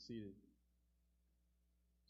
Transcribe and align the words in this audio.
seated. 0.00 0.34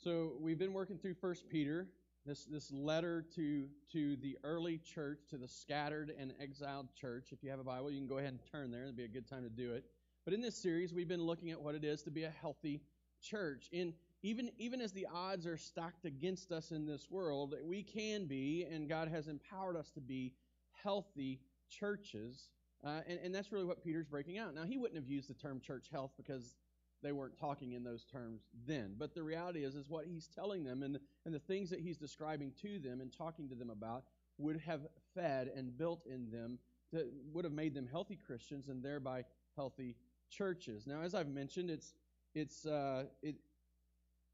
So 0.02 0.32
we've 0.40 0.58
been 0.58 0.72
working 0.72 0.98
through 0.98 1.14
First 1.14 1.48
Peter, 1.48 1.88
this 2.24 2.44
this 2.44 2.70
letter 2.70 3.24
to 3.34 3.66
to 3.92 4.16
the 4.16 4.36
early 4.44 4.78
church, 4.78 5.20
to 5.30 5.36
the 5.36 5.48
scattered 5.48 6.12
and 6.18 6.32
exiled 6.40 6.88
church. 7.00 7.28
If 7.32 7.42
you 7.42 7.50
have 7.50 7.60
a 7.60 7.64
Bible, 7.64 7.90
you 7.90 7.98
can 7.98 8.08
go 8.08 8.18
ahead 8.18 8.30
and 8.30 8.40
turn 8.52 8.70
there. 8.70 8.84
It'd 8.84 8.96
be 8.96 9.04
a 9.04 9.08
good 9.08 9.28
time 9.28 9.42
to 9.44 9.50
do 9.50 9.72
it. 9.72 9.84
But 10.24 10.34
in 10.34 10.40
this 10.40 10.56
series, 10.56 10.92
we've 10.92 11.08
been 11.08 11.22
looking 11.24 11.50
at 11.50 11.60
what 11.60 11.74
it 11.74 11.84
is 11.84 12.02
to 12.02 12.10
be 12.10 12.24
a 12.24 12.30
healthy 12.30 12.82
church. 13.22 13.68
In 13.72 13.94
even 14.22 14.50
even 14.58 14.80
as 14.80 14.92
the 14.92 15.06
odds 15.12 15.46
are 15.46 15.56
stacked 15.56 16.04
against 16.04 16.52
us 16.52 16.72
in 16.72 16.86
this 16.86 17.10
world, 17.10 17.54
we 17.64 17.82
can 17.82 18.26
be, 18.26 18.66
and 18.70 18.88
God 18.88 19.08
has 19.08 19.28
empowered 19.28 19.76
us 19.76 19.90
to 19.92 20.00
be 20.00 20.34
healthy 20.82 21.40
churches. 21.70 22.48
Uh, 22.84 23.00
and, 23.08 23.18
and 23.24 23.34
that's 23.34 23.50
really 23.52 23.64
what 23.64 23.82
Peter's 23.82 24.06
breaking 24.06 24.38
out. 24.38 24.54
Now, 24.54 24.64
he 24.64 24.76
wouldn't 24.76 25.00
have 25.00 25.08
used 25.08 25.28
the 25.30 25.34
term 25.34 25.60
church 25.60 25.86
health 25.90 26.12
because 26.16 26.54
they 27.02 27.12
weren't 27.12 27.38
talking 27.38 27.72
in 27.72 27.84
those 27.84 28.04
terms 28.04 28.42
then. 28.66 28.94
But 28.98 29.14
the 29.14 29.22
reality 29.22 29.64
is, 29.64 29.74
is 29.74 29.88
what 29.88 30.06
he's 30.06 30.28
telling 30.28 30.64
them 30.64 30.82
and, 30.82 30.98
and 31.24 31.34
the 31.34 31.38
things 31.38 31.70
that 31.70 31.80
he's 31.80 31.96
describing 31.96 32.52
to 32.62 32.78
them 32.78 33.00
and 33.00 33.12
talking 33.12 33.48
to 33.48 33.54
them 33.54 33.70
about 33.70 34.04
would 34.38 34.60
have 34.60 34.80
fed 35.14 35.50
and 35.56 35.76
built 35.76 36.06
in 36.06 36.30
them, 36.30 36.58
to, 36.90 37.06
would 37.32 37.44
have 37.44 37.54
made 37.54 37.74
them 37.74 37.88
healthy 37.90 38.18
Christians 38.26 38.68
and 38.68 38.82
thereby 38.82 39.24
healthy 39.54 39.96
churches. 40.30 40.86
Now, 40.86 41.02
as 41.02 41.14
I've 41.14 41.28
mentioned, 41.28 41.70
it's 41.70 41.94
it's 42.34 42.66
uh, 42.66 43.04
it, 43.22 43.36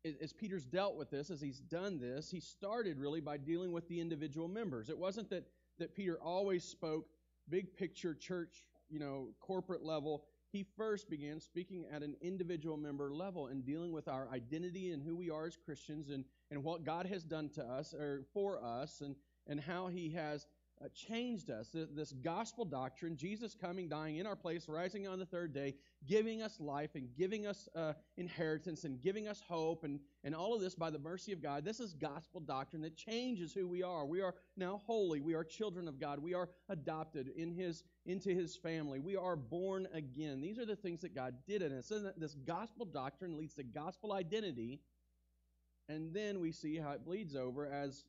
it, 0.02 0.16
as 0.20 0.32
Peter's 0.32 0.64
dealt 0.64 0.96
with 0.96 1.10
this, 1.10 1.30
as 1.30 1.40
he's 1.40 1.60
done 1.60 2.00
this, 2.00 2.30
he 2.30 2.40
started 2.40 2.98
really 2.98 3.20
by 3.20 3.36
dealing 3.36 3.72
with 3.72 3.88
the 3.88 4.00
individual 4.00 4.48
members. 4.48 4.88
It 4.88 4.98
wasn't 4.98 5.30
that 5.30 5.44
that 5.78 5.94
Peter 5.94 6.18
always 6.20 6.64
spoke 6.64 7.06
big 7.48 7.76
picture 7.76 8.14
church, 8.14 8.64
you 8.90 8.98
know, 8.98 9.28
corporate 9.40 9.84
level. 9.84 10.24
He 10.52 10.66
first 10.76 11.08
began 11.08 11.40
speaking 11.40 11.86
at 11.90 12.02
an 12.02 12.14
individual 12.20 12.76
member 12.76 13.10
level 13.10 13.46
and 13.46 13.64
dealing 13.64 13.90
with 13.90 14.06
our 14.06 14.28
identity 14.30 14.92
and 14.92 15.02
who 15.02 15.16
we 15.16 15.30
are 15.30 15.46
as 15.46 15.56
Christians 15.56 16.10
and, 16.10 16.24
and 16.50 16.62
what 16.62 16.84
God 16.84 17.06
has 17.06 17.24
done 17.24 17.48
to 17.50 17.64
us 17.64 17.94
or 17.94 18.26
for 18.34 18.62
us 18.62 19.00
and, 19.00 19.16
and 19.46 19.58
how 19.58 19.86
he 19.86 20.10
has 20.10 20.46
uh, 20.82 20.88
changed 20.94 21.50
us. 21.50 21.68
This 21.72 22.12
gospel 22.12 22.64
doctrine, 22.64 23.16
Jesus 23.16 23.54
coming, 23.54 23.88
dying 23.88 24.16
in 24.16 24.26
our 24.26 24.36
place, 24.36 24.68
rising 24.68 25.06
on 25.06 25.18
the 25.18 25.26
third 25.26 25.52
day, 25.52 25.74
giving 26.06 26.42
us 26.42 26.58
life 26.58 26.90
and 26.94 27.08
giving 27.16 27.46
us 27.46 27.68
uh, 27.76 27.92
inheritance 28.16 28.84
and 28.84 29.00
giving 29.00 29.28
us 29.28 29.42
hope 29.46 29.84
and, 29.84 30.00
and 30.24 30.34
all 30.34 30.54
of 30.54 30.60
this 30.60 30.74
by 30.74 30.90
the 30.90 30.98
mercy 30.98 31.32
of 31.32 31.42
God. 31.42 31.64
This 31.64 31.80
is 31.80 31.94
gospel 31.94 32.40
doctrine 32.40 32.82
that 32.82 32.96
changes 32.96 33.52
who 33.52 33.66
we 33.66 33.82
are. 33.82 34.04
We 34.04 34.20
are 34.20 34.34
now 34.56 34.80
holy. 34.84 35.20
We 35.20 35.34
are 35.34 35.44
children 35.44 35.88
of 35.88 36.00
God. 36.00 36.18
We 36.18 36.34
are 36.34 36.48
adopted 36.68 37.28
in 37.36 37.52
his, 37.52 37.84
into 38.06 38.30
his 38.30 38.56
family. 38.56 38.98
We 38.98 39.16
are 39.16 39.36
born 39.36 39.86
again. 39.92 40.40
These 40.40 40.58
are 40.58 40.66
the 40.66 40.76
things 40.76 41.02
that 41.02 41.14
God 41.14 41.34
did 41.46 41.62
in 41.62 41.76
us. 41.76 41.90
And 41.90 42.12
this 42.16 42.34
gospel 42.34 42.86
doctrine 42.86 43.36
leads 43.36 43.54
to 43.54 43.62
gospel 43.62 44.12
identity. 44.12 44.80
And 45.88 46.14
then 46.14 46.40
we 46.40 46.52
see 46.52 46.76
how 46.76 46.92
it 46.92 47.04
bleeds 47.04 47.36
over 47.36 47.66
as 47.66 48.04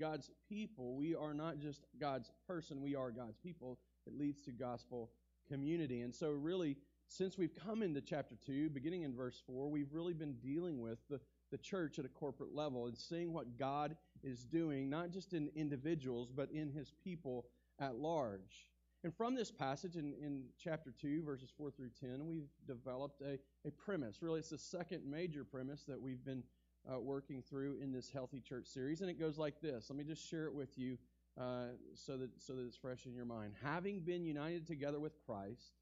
God's 0.00 0.30
people. 0.48 0.96
We 0.96 1.14
are 1.14 1.34
not 1.34 1.58
just 1.58 1.86
God's 2.00 2.32
person, 2.46 2.80
we 2.80 2.96
are 2.96 3.10
God's 3.10 3.36
people. 3.36 3.78
It 4.06 4.18
leads 4.18 4.40
to 4.42 4.50
gospel 4.50 5.10
community. 5.46 6.00
And 6.00 6.14
so, 6.14 6.30
really, 6.30 6.76
since 7.06 7.36
we've 7.36 7.54
come 7.54 7.82
into 7.82 8.00
chapter 8.00 8.36
2, 8.46 8.70
beginning 8.70 9.02
in 9.02 9.14
verse 9.14 9.42
4, 9.46 9.68
we've 9.68 9.92
really 9.92 10.14
been 10.14 10.34
dealing 10.34 10.80
with 10.80 10.98
the, 11.10 11.20
the 11.50 11.58
church 11.58 11.98
at 11.98 12.04
a 12.04 12.08
corporate 12.08 12.54
level 12.54 12.86
and 12.86 12.96
seeing 12.96 13.32
what 13.32 13.58
God 13.58 13.96
is 14.22 14.44
doing, 14.44 14.88
not 14.88 15.10
just 15.10 15.34
in 15.34 15.50
individuals, 15.54 16.30
but 16.34 16.50
in 16.50 16.70
his 16.70 16.92
people 17.04 17.46
at 17.78 17.96
large. 17.96 18.68
And 19.02 19.14
from 19.14 19.34
this 19.34 19.50
passage 19.50 19.96
in, 19.96 20.14
in 20.22 20.44
chapter 20.62 20.92
2, 21.00 21.22
verses 21.24 21.50
4 21.56 21.70
through 21.70 21.90
10, 22.00 22.26
we've 22.26 22.48
developed 22.66 23.22
a, 23.22 23.38
a 23.66 23.70
premise. 23.72 24.22
Really, 24.22 24.40
it's 24.40 24.50
the 24.50 24.58
second 24.58 25.02
major 25.04 25.42
premise 25.42 25.84
that 25.88 26.00
we've 26.00 26.24
been 26.24 26.42
uh, 26.90 26.98
working 26.98 27.42
through 27.42 27.78
in 27.82 27.92
this 27.92 28.10
Healthy 28.10 28.40
Church 28.40 28.66
series, 28.66 29.00
and 29.00 29.10
it 29.10 29.18
goes 29.18 29.38
like 29.38 29.60
this. 29.60 29.86
Let 29.90 29.98
me 29.98 30.04
just 30.04 30.28
share 30.28 30.46
it 30.46 30.54
with 30.54 30.78
you 30.78 30.98
uh, 31.40 31.68
so 31.94 32.16
that 32.16 32.30
so 32.40 32.54
that 32.54 32.62
it's 32.62 32.76
fresh 32.76 33.06
in 33.06 33.14
your 33.14 33.24
mind. 33.24 33.54
Having 33.62 34.00
been 34.00 34.24
united 34.24 34.66
together 34.66 35.00
with 35.00 35.12
Christ, 35.26 35.72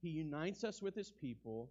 He 0.00 0.08
unites 0.08 0.64
us 0.64 0.82
with 0.82 0.94
His 0.94 1.10
people 1.10 1.70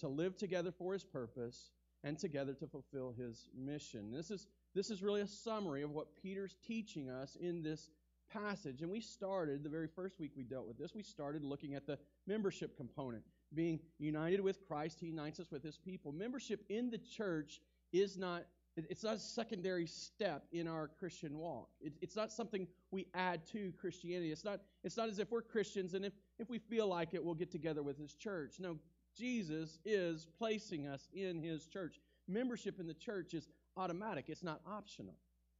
to 0.00 0.08
live 0.08 0.36
together 0.36 0.70
for 0.70 0.92
His 0.92 1.04
purpose 1.04 1.70
and 2.02 2.18
together 2.18 2.54
to 2.54 2.66
fulfill 2.66 3.12
His 3.12 3.48
mission. 3.56 4.12
This 4.12 4.30
is 4.30 4.46
this 4.74 4.90
is 4.90 5.02
really 5.02 5.20
a 5.20 5.26
summary 5.26 5.82
of 5.82 5.90
what 5.90 6.16
Peter's 6.22 6.56
teaching 6.66 7.10
us 7.10 7.36
in 7.40 7.62
this 7.62 7.90
passage. 8.32 8.82
And 8.82 8.90
we 8.90 9.00
started 9.00 9.62
the 9.62 9.68
very 9.68 9.88
first 9.88 10.18
week 10.20 10.32
we 10.36 10.44
dealt 10.44 10.66
with 10.66 10.78
this. 10.78 10.94
We 10.94 11.02
started 11.02 11.44
looking 11.44 11.74
at 11.74 11.86
the 11.86 11.98
membership 12.26 12.76
component. 12.76 13.24
Being 13.52 13.80
united 13.98 14.40
with 14.40 14.66
Christ, 14.66 14.98
He 15.00 15.06
unites 15.06 15.40
us 15.40 15.50
with 15.50 15.62
His 15.62 15.76
people. 15.76 16.12
Membership 16.12 16.64
in 16.68 16.90
the 16.90 16.98
church 16.98 17.60
is 17.92 18.16
not 18.16 18.44
it's 18.88 19.02
not 19.02 19.16
a 19.16 19.18
secondary 19.18 19.86
step 19.86 20.44
in 20.52 20.68
our 20.68 20.88
Christian 20.88 21.36
walk. 21.36 21.68
it's 22.00 22.16
not 22.16 22.30
something 22.30 22.66
we 22.90 23.06
add 23.14 23.46
to 23.48 23.72
Christianity. 23.78 24.30
It's 24.30 24.44
not, 24.44 24.60
it's 24.84 24.96
not 24.96 25.08
as 25.08 25.18
if 25.18 25.30
we're 25.30 25.42
Christians 25.42 25.94
and 25.94 26.04
if, 26.04 26.12
if 26.38 26.48
we 26.48 26.58
feel 26.58 26.86
like 26.86 27.14
it, 27.14 27.22
we'll 27.22 27.34
get 27.34 27.50
together 27.50 27.82
with 27.82 27.98
His 27.98 28.14
church. 28.14 28.56
No, 28.58 28.78
Jesus 29.16 29.78
is 29.84 30.26
placing 30.38 30.86
us 30.86 31.08
in 31.12 31.42
His 31.42 31.66
church. 31.66 32.00
Membership 32.28 32.78
in 32.78 32.86
the 32.86 32.94
church 32.94 33.34
is 33.34 33.48
automatic, 33.76 34.26
it's 34.28 34.42
not 34.42 34.60
optional. 34.66 35.14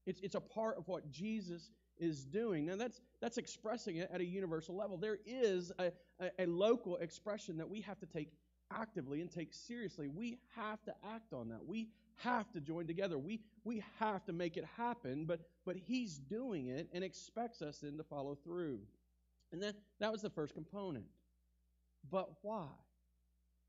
It's, 0.07 0.21
it's 0.21 0.35
a 0.35 0.41
part 0.41 0.79
of 0.79 0.89
what 0.89 1.11
Jesus 1.11 1.71
is 1.99 2.25
doing. 2.25 2.67
Now, 2.67 2.77
that's, 2.77 3.01
that's 3.21 3.37
expressing 3.37 3.97
it 3.97 4.11
at 4.13 4.21
a 4.21 4.25
universal 4.25 4.75
level. 4.75 4.97
There 4.97 5.19
is 5.27 5.73
a, 5.79 5.93
a, 6.19 6.31
a 6.39 6.47
local 6.47 6.97
expression 6.97 7.59
that 7.59 7.69
we 7.69 7.83
have 7.83 7.99
to 8.01 8.07
take 8.07 8.33
actively 8.73 9.21
and 9.21 9.31
take 9.31 9.53
seriously. 9.53 10.09
We 10.09 10.39
have 10.57 10.83
to 10.85 10.95
act 11.15 11.33
on 11.35 11.49
that. 11.49 11.65
We 11.65 11.89
have 12.23 12.51
to 12.53 12.61
join 12.61 12.87
together. 12.87 13.19
We 13.19 13.41
we 13.65 13.83
have 13.99 14.25
to 14.27 14.33
make 14.33 14.57
it 14.57 14.65
happen, 14.77 15.25
but 15.27 15.41
but 15.65 15.77
he's 15.77 16.19
doing 16.19 16.69
it 16.69 16.89
and 16.93 17.05
expects 17.05 17.63
us 17.63 17.79
then 17.79 17.97
to 17.99 18.05
follow 18.05 18.35
through. 18.35 18.81
And 19.53 19.63
then 19.63 19.75
that 19.99 20.13
was 20.13 20.23
the 20.23 20.31
first 20.31 20.55
component. 20.55 21.07
But 22.11 22.31
why? 22.43 22.69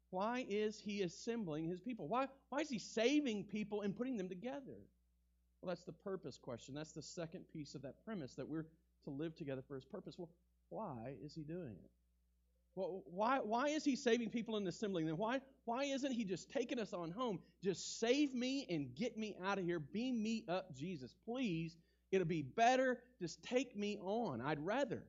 Why 0.09 0.45
is 0.49 0.79
he 0.79 1.01
assembling 1.03 1.65
his 1.65 1.79
people? 1.79 2.07
Why 2.07 2.27
why 2.49 2.59
is 2.59 2.69
he 2.69 2.79
saving 2.79 3.45
people 3.45 3.81
and 3.81 3.95
putting 3.95 4.17
them 4.17 4.29
together? 4.29 4.77
Well, 5.61 5.69
that's 5.69 5.83
the 5.83 5.93
purpose 5.93 6.37
question. 6.37 6.73
That's 6.73 6.91
the 6.91 7.01
second 7.01 7.45
piece 7.53 7.75
of 7.75 7.83
that 7.83 8.03
premise 8.03 8.33
that 8.35 8.47
we're 8.47 8.65
to 9.03 9.09
live 9.09 9.35
together 9.35 9.61
for 9.67 9.75
his 9.75 9.85
purpose. 9.85 10.17
Well, 10.17 10.29
why 10.69 11.15
is 11.23 11.33
he 11.33 11.43
doing 11.43 11.75
it? 11.83 11.91
Well, 12.75 13.03
why, 13.05 13.39
why 13.43 13.67
is 13.67 13.83
he 13.83 13.95
saving 13.95 14.29
people 14.29 14.55
and 14.55 14.65
assembly? 14.67 15.03
Then 15.03 15.17
Why, 15.17 15.41
why 15.65 15.83
isn't 15.85 16.11
he 16.11 16.23
just 16.23 16.49
taking 16.49 16.79
us 16.79 16.93
on 16.93 17.11
home? 17.11 17.39
Just 17.61 17.99
save 17.99 18.33
me 18.33 18.65
and 18.69 18.95
get 18.95 19.17
me 19.17 19.35
out 19.43 19.59
of 19.59 19.65
here. 19.65 19.79
Beam 19.79 20.21
me 20.23 20.45
up, 20.47 20.73
Jesus. 20.73 21.13
Please. 21.25 21.77
It'll 22.11 22.27
be 22.27 22.41
better. 22.41 22.99
Just 23.19 23.43
take 23.43 23.75
me 23.75 23.97
on. 24.01 24.41
I'd 24.41 24.59
rather. 24.65 25.03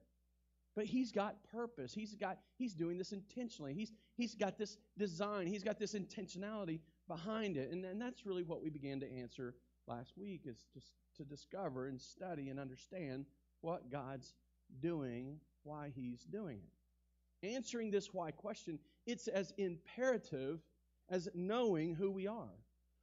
But 0.74 0.86
he's 0.86 1.12
got 1.12 1.36
purpose. 1.52 1.92
He's 1.92 2.14
got 2.14 2.38
he's 2.56 2.74
doing 2.74 2.96
this 2.96 3.12
intentionally. 3.12 3.74
He's 3.74 3.92
he's 4.16 4.34
got 4.34 4.56
this 4.56 4.78
design. 4.96 5.46
He's 5.46 5.64
got 5.64 5.78
this 5.78 5.94
intentionality 5.94 6.80
behind 7.08 7.56
it. 7.56 7.70
And, 7.72 7.84
and 7.84 8.00
that's 8.00 8.24
really 8.24 8.42
what 8.42 8.62
we 8.62 8.70
began 8.70 8.98
to 9.00 9.12
answer 9.12 9.54
last 9.86 10.16
week 10.16 10.42
is 10.46 10.64
just 10.72 10.92
to 11.16 11.24
discover 11.24 11.88
and 11.88 12.00
study 12.00 12.48
and 12.48 12.58
understand 12.58 13.26
what 13.60 13.90
God's 13.90 14.32
doing, 14.80 15.38
why 15.64 15.92
he's 15.94 16.24
doing 16.24 16.58
it 16.58 16.81
answering 17.42 17.90
this 17.90 18.12
why 18.12 18.30
question, 18.30 18.78
it's 19.06 19.28
as 19.28 19.52
imperative 19.58 20.60
as 21.10 21.28
knowing 21.34 21.94
who 21.94 22.10
we 22.10 22.26
are. 22.26 22.54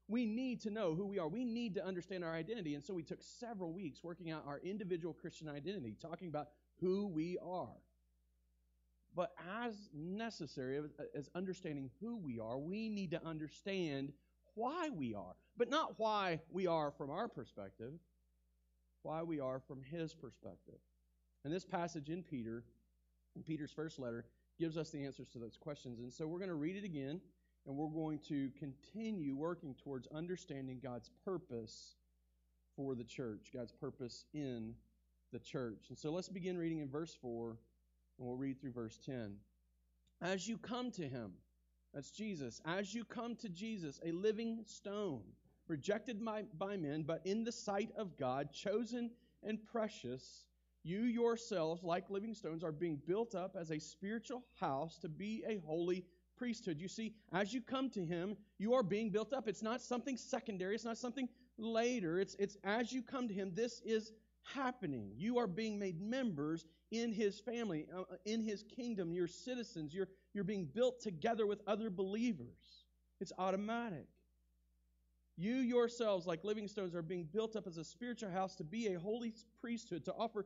We 0.08 0.26
need 0.26 0.62
to 0.62 0.72
know 0.72 0.96
who 0.96 1.06
we 1.06 1.20
are. 1.20 1.28
We 1.28 1.46
need 1.46 1.76
to 1.76 1.86
understand 1.86 2.24
our 2.24 2.34
identity. 2.34 2.74
And 2.74 2.84
so 2.84 2.94
we 2.94 3.04
took 3.04 3.22
several 3.22 3.72
weeks 3.72 4.04
working 4.04 4.32
out 4.32 4.44
our 4.48 4.60
individual 4.60 5.14
Christian 5.14 5.48
identity, 5.48 5.96
talking 6.02 6.30
about 6.30 6.48
who 6.80 7.08
we 7.08 7.38
are. 7.46 7.78
But 9.16 9.34
as 9.64 9.90
necessary 9.94 10.82
as 11.16 11.30
understanding 11.36 11.92
who 12.00 12.18
we 12.18 12.40
are, 12.40 12.58
we 12.58 12.90
need 12.90 13.12
to 13.12 13.24
understand 13.26 14.14
why 14.56 14.90
we 14.90 15.14
are. 15.14 15.36
But 15.58 15.70
not 15.70 15.94
why 15.98 16.40
we 16.52 16.68
are 16.68 16.92
from 16.92 17.12
our 17.12 17.28
perspective, 17.28 17.94
why 19.04 19.24
we 19.24 19.40
are 19.40 19.60
from 19.60 19.82
his 19.84 20.14
perspective. 20.14 20.80
And 21.44 21.54
this 21.54 21.66
passage 21.66 22.10
in 22.10 22.24
Peter 22.24 22.64
Peter's 23.46 23.72
first 23.72 24.00
letter 24.00 24.26
gives 24.60 24.78
us 24.78 24.90
the 24.90 25.06
answers 25.06 25.28
to 25.30 25.40
those 25.40 25.58
questions. 25.58 26.00
And 26.00 26.12
so 26.12 26.28
we're 26.28 26.40
going 26.40 26.50
to 26.50 26.56
read 26.56 26.76
it 26.76 26.84
again, 26.84 27.22
and 27.66 27.78
we're 27.78 27.88
going 27.88 28.20
to 28.28 28.50
continue 28.60 29.36
working 29.36 29.76
towards 29.84 30.08
understanding 30.08 30.80
God's 30.84 31.10
purpose 31.24 31.96
for 32.76 32.96
the 32.96 33.04
church, 33.04 33.52
God's 33.54 33.72
purpose 33.72 34.26
in 34.34 34.74
the 35.32 35.40
church. 35.40 35.86
And 35.90 35.98
so 35.98 36.12
let's 36.12 36.30
begin 36.30 36.58
reading 36.58 36.80
in 36.80 36.90
verse 36.90 37.16
4, 37.22 37.50
and 38.18 38.28
we'll 38.28 38.36
read 38.36 38.60
through 38.60 38.74
verse 38.74 39.00
10. 39.06 39.36
As 40.22 40.48
you 40.48 40.58
come 40.58 40.92
to 40.92 41.08
him, 41.08 41.32
that's 41.94 42.12
Jesus, 42.12 42.62
as 42.66 42.94
you 42.94 43.04
come 43.04 43.36
to 43.38 43.50
Jesus, 43.50 44.00
a 44.06 44.12
living 44.12 44.64
stone, 44.66 45.22
rejected 45.68 46.24
by, 46.24 46.44
by 46.58 46.78
men, 46.78 47.04
but 47.04 47.22
in 47.26 47.44
the 47.44 47.52
sight 47.52 47.90
of 47.98 48.18
God, 48.18 48.52
chosen 48.52 49.12
and 49.44 49.64
precious 49.72 50.46
you 50.84 51.02
yourselves, 51.02 51.84
like 51.84 52.10
living 52.10 52.34
stones, 52.34 52.64
are 52.64 52.72
being 52.72 53.02
built 53.06 53.36
up 53.36 53.56
as 53.60 53.72
a 53.72 53.80
spiritual 53.80 54.44
house 54.60 54.98
to 55.00 55.10
be 55.10 55.44
a 55.48 55.58
holy 55.66 56.06
priesthood. 56.38 56.80
You 56.80 56.88
see, 56.88 57.14
as 57.34 57.54
you 57.54 57.62
come 57.62 57.90
to 57.92 58.04
him, 58.04 58.38
you 58.58 58.74
are 58.74 58.84
being 58.84 59.10
built 59.10 59.34
up. 59.34 59.48
It's 59.48 59.62
not 59.62 59.82
something 59.82 60.18
secondary, 60.18 60.76
it's 60.76 60.86
not 60.86 60.98
something 60.98 61.28
later. 61.58 62.20
It's, 62.20 62.36
it's 62.40 62.58
as 62.64 62.94
you 62.94 63.02
come 63.02 63.28
to 63.28 63.34
him, 63.34 63.52
this 63.54 63.82
is 63.82 64.14
happening. 64.44 65.12
You 65.16 65.38
are 65.38 65.48
being 65.48 65.78
made 65.78 66.02
members 66.02 66.66
in 66.92 67.12
his 67.12 67.40
family, 67.40 67.88
uh, 67.96 68.04
in 68.26 68.42
his 68.42 68.64
kingdom. 68.64 69.14
You're 69.14 69.28
citizens. 69.28 69.94
You're, 69.94 70.08
you're 70.34 70.44
being 70.44 70.66
built 70.66 71.02
together 71.02 71.46
with 71.46 71.62
other 71.68 71.90
believers. 71.90 72.86
It's 73.20 73.34
automatic. 73.38 74.08
You 75.38 75.56
yourselves, 75.56 76.26
like 76.26 76.44
living 76.44 76.68
stones, 76.68 76.94
are 76.94 77.02
being 77.02 77.24
built 77.32 77.56
up 77.56 77.66
as 77.68 77.78
a 77.78 77.84
spiritual 77.84 78.30
house 78.30 78.56
to 78.56 78.64
be 78.64 78.88
a 78.88 79.00
holy 79.00 79.34
priesthood, 79.62 80.04
to 80.06 80.14
offer 80.14 80.46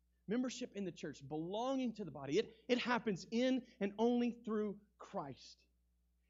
Membership 0.31 0.71
in 0.75 0.85
the 0.85 0.91
church, 0.93 1.21
belonging 1.27 1.91
to 1.95 2.05
the 2.05 2.11
body, 2.11 2.39
it, 2.39 2.55
it 2.69 2.77
happens 2.77 3.27
in 3.31 3.61
and 3.81 3.91
only 3.99 4.31
through 4.31 4.77
Christ. 4.97 5.57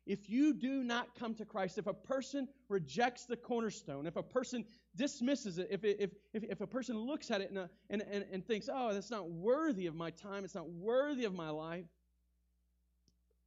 If 0.08 0.28
you 0.28 0.56
do 0.56 0.84
not 0.84 1.14
come 1.20 1.36
to 1.36 1.46
Christ, 1.46 1.78
if 1.78 1.86
a 1.86 1.94
person 1.94 2.48
rejects 2.68 3.26
the 3.26 3.38
cornerstone, 3.38 4.08
if 4.08 4.16
a 4.16 4.24
person 4.24 4.66
dismisses 4.96 5.60
it, 5.60 5.68
if, 5.70 5.84
if, 5.84 6.10
if, 6.34 6.44
if 6.46 6.62
a 6.62 6.66
person 6.66 6.98
looks 6.98 7.30
at 7.30 7.42
it 7.42 7.52
and, 7.52 7.60
uh, 7.60 7.68
and, 7.92 8.02
and, 8.12 8.26
and 8.32 8.44
thinks, 8.44 8.68
oh, 8.74 8.92
that's 8.92 9.12
not 9.12 9.30
worthy 9.30 9.86
of 9.86 9.94
my 9.94 10.10
time, 10.10 10.44
it's 10.46 10.56
not 10.56 10.68
worthy 10.68 11.26
of 11.26 11.36
my 11.36 11.52
life, 11.52 11.86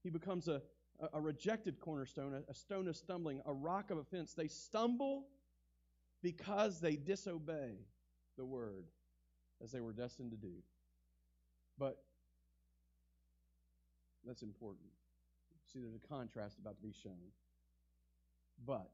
he 0.05 0.11
becomes 0.11 0.47
a, 0.47 0.63
a, 1.13 1.21
rejected 1.21 1.81
cornerstone, 1.81 2.45
a 2.49 2.55
stone 2.55 2.87
of 2.87 2.97
stumbling, 2.97 3.41
a 3.45 3.53
rock 3.53 3.91
of 3.91 3.99
offense. 3.99 4.35
They 4.35 4.47
stumble 4.47 5.25
because 6.23 6.81
they 6.81 6.95
disobey 6.95 7.73
the 8.37 8.45
word 8.45 8.85
as 9.63 9.73
they 9.73 9.81
were 9.81 9.93
destined 9.93 10.31
to 10.31 10.37
do. 10.37 10.53
But 11.79 11.99
that's 14.27 14.43
important. 14.43 14.87
See, 15.73 15.81
there's 15.81 15.95
a 15.95 16.09
contrast 16.09 16.59
about 16.59 16.77
to 16.77 16.83
be 16.83 16.93
shown. 16.93 17.33
But 18.67 18.91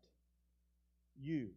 you, 1.20 1.50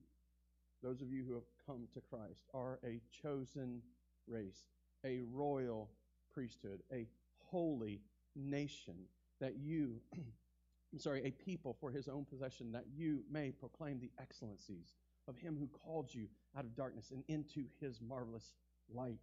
those 0.82 1.02
of 1.02 1.12
you 1.12 1.24
who 1.24 1.34
have 1.34 1.44
come 1.66 1.88
to 1.94 2.02
Christ, 2.02 2.44
are 2.54 2.80
a 2.84 3.00
chosen 3.22 3.82
race, 4.28 4.68
a 5.06 5.22
royal 5.32 5.90
priesthood, 6.34 6.82
a 6.92 7.08
holy 7.46 8.02
nation, 8.36 8.96
that 9.40 9.56
you, 9.58 10.02
I'm 10.14 11.00
sorry, 11.00 11.26
a 11.26 11.32
people 11.32 11.76
for 11.80 11.92
his 11.92 12.08
own 12.08 12.26
possession, 12.26 12.72
that 12.74 12.86
you 12.94 13.24
may 13.32 13.52
proclaim 13.52 14.00
the 14.00 14.12
excellencies 14.20 14.96
of 15.28 15.38
him 15.38 15.56
who 15.58 15.68
called 15.68 16.14
you 16.14 16.28
out 16.58 16.66
of 16.66 16.76
darkness 16.76 17.12
and 17.12 17.24
into 17.28 17.64
his 17.80 18.02
marvelous 18.02 18.54
light. 18.94 19.20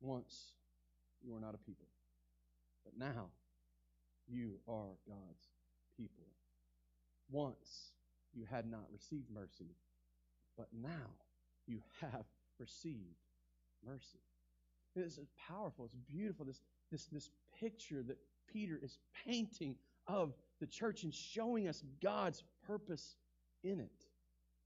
Once 0.00 0.52
you 1.22 1.32
were 1.32 1.40
not 1.40 1.54
a 1.54 1.58
people, 1.58 1.86
but 2.84 2.92
now 2.98 3.26
you 4.28 4.58
are 4.68 4.96
God's 5.06 5.48
people. 5.96 6.24
Once 7.30 7.92
you 8.34 8.44
had 8.50 8.70
not 8.70 8.84
received 8.92 9.30
mercy, 9.32 9.76
but 10.56 10.68
now 10.72 11.10
you 11.66 11.80
have 12.00 12.24
received 12.58 13.20
mercy. 13.86 14.18
This 14.94 15.18
is 15.18 15.28
powerful. 15.48 15.86
It's 15.86 15.94
beautiful. 16.10 16.44
This, 16.44 16.60
this, 16.90 17.06
this 17.06 17.30
picture 17.58 18.02
that 18.02 18.18
Peter 18.52 18.78
is 18.82 18.98
painting 19.26 19.76
of 20.06 20.34
the 20.60 20.66
church 20.66 21.04
and 21.04 21.14
showing 21.14 21.68
us 21.68 21.82
God's 22.02 22.42
purpose 22.66 23.16
in 23.62 23.80
it. 23.80 24.06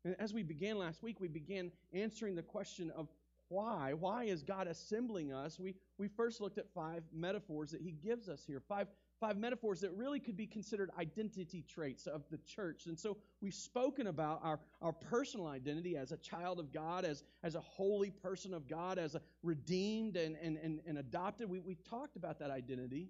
And 0.06 0.14
as 0.20 0.32
we 0.32 0.44
began 0.44 0.78
last 0.78 1.02
week, 1.02 1.18
we 1.18 1.26
began 1.26 1.72
answering 1.92 2.36
the 2.36 2.42
question 2.42 2.92
of 2.92 3.08
why. 3.48 3.92
Why 3.92 4.24
is 4.24 4.44
God 4.44 4.68
assembling 4.68 5.32
us? 5.32 5.58
We, 5.58 5.74
we 5.98 6.06
first 6.06 6.40
looked 6.40 6.58
at 6.58 6.72
five 6.72 7.02
metaphors 7.12 7.72
that 7.72 7.80
he 7.80 7.90
gives 7.90 8.28
us 8.28 8.44
here, 8.46 8.60
five, 8.68 8.86
five 9.20 9.36
metaphors 9.36 9.80
that 9.80 9.90
really 9.96 10.20
could 10.20 10.36
be 10.36 10.46
considered 10.46 10.90
identity 10.96 11.64
traits 11.68 12.06
of 12.06 12.22
the 12.30 12.38
church. 12.38 12.86
And 12.86 12.96
so 12.96 13.16
we've 13.40 13.52
spoken 13.52 14.06
about 14.06 14.40
our, 14.44 14.60
our 14.80 14.92
personal 14.92 15.48
identity 15.48 15.96
as 15.96 16.12
a 16.12 16.16
child 16.18 16.60
of 16.60 16.72
God, 16.72 17.04
as, 17.04 17.24
as 17.42 17.56
a 17.56 17.60
holy 17.60 18.10
person 18.10 18.54
of 18.54 18.68
God, 18.68 18.98
as 18.98 19.16
a 19.16 19.20
redeemed 19.42 20.16
and, 20.16 20.36
and, 20.40 20.56
and, 20.56 20.80
and 20.86 20.98
adopted. 20.98 21.50
We, 21.50 21.58
we 21.58 21.74
talked 21.90 22.14
about 22.14 22.38
that 22.38 22.50
identity. 22.50 23.08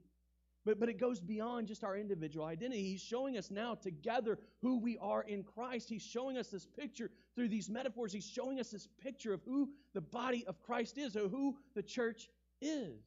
But, 0.66 0.80
but 0.80 0.88
it 0.88 0.98
goes 0.98 1.20
beyond 1.20 1.68
just 1.68 1.84
our 1.84 1.96
individual 1.96 2.44
identity. 2.44 2.82
He's 2.82 3.00
showing 3.00 3.38
us 3.38 3.52
now 3.52 3.76
together 3.76 4.36
who 4.60 4.80
we 4.80 4.98
are 4.98 5.22
in 5.22 5.44
Christ. 5.44 5.88
He's 5.88 6.02
showing 6.02 6.36
us 6.36 6.48
this 6.48 6.66
picture 6.66 7.08
through 7.36 7.48
these 7.48 7.70
metaphors. 7.70 8.12
He's 8.12 8.28
showing 8.28 8.58
us 8.58 8.70
this 8.70 8.88
picture 9.00 9.32
of 9.32 9.40
who 9.44 9.70
the 9.94 10.00
body 10.00 10.44
of 10.48 10.60
Christ 10.60 10.98
is, 10.98 11.16
or 11.16 11.28
who 11.28 11.56
the 11.76 11.84
church 11.84 12.28
is. 12.60 12.98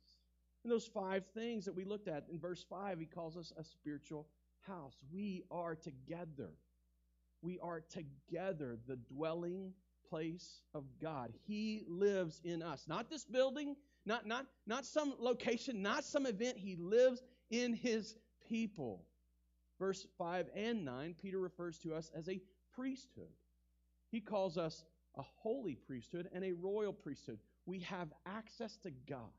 And 0.63 0.71
those 0.71 0.85
five 0.85 1.25
things 1.33 1.65
that 1.65 1.75
we 1.75 1.83
looked 1.83 2.07
at 2.07 2.23
in 2.31 2.39
verse 2.39 2.65
5, 2.69 2.97
he 2.97 3.05
calls 3.05 3.35
us 3.35 3.51
a 3.57 3.63
spiritual 3.65 4.25
house. 4.61 4.95
We 5.11 5.43
are 5.51 5.75
together. 5.75 6.51
We 7.41 7.59
are 7.59 7.81
together, 7.81 8.77
the 8.87 8.95
dwelling 8.95 9.73
place 10.09 10.61
of 10.73 10.85
God. 11.01 11.33
He 11.45 11.83
lives 11.87 12.39
in 12.45 12.61
us. 12.63 12.85
Not 12.87 13.09
this 13.09 13.25
building, 13.25 13.75
not, 14.05 14.25
not, 14.25 14.45
not 14.65 14.85
some 14.85 15.13
location, 15.19 15.81
not 15.81 16.05
some 16.05 16.25
event. 16.25 16.57
He 16.57 16.77
lives 16.77 17.21
in 17.49 17.73
his 17.73 18.15
people. 18.47 19.05
Verse 19.79 20.05
5 20.17 20.49
and 20.55 20.83
9, 20.83 21.15
Peter 21.21 21.39
refers 21.39 21.77
to 21.79 21.93
us 21.93 22.11
as 22.15 22.27
a 22.27 22.41
priesthood. 22.75 23.31
He 24.11 24.19
calls 24.19 24.57
us 24.57 24.83
a 25.15 25.21
holy 25.21 25.75
priesthood 25.75 26.29
and 26.33 26.43
a 26.43 26.51
royal 26.51 26.93
priesthood. 26.93 27.39
We 27.65 27.79
have 27.81 28.09
access 28.25 28.75
to 28.83 28.91
God. 29.07 29.31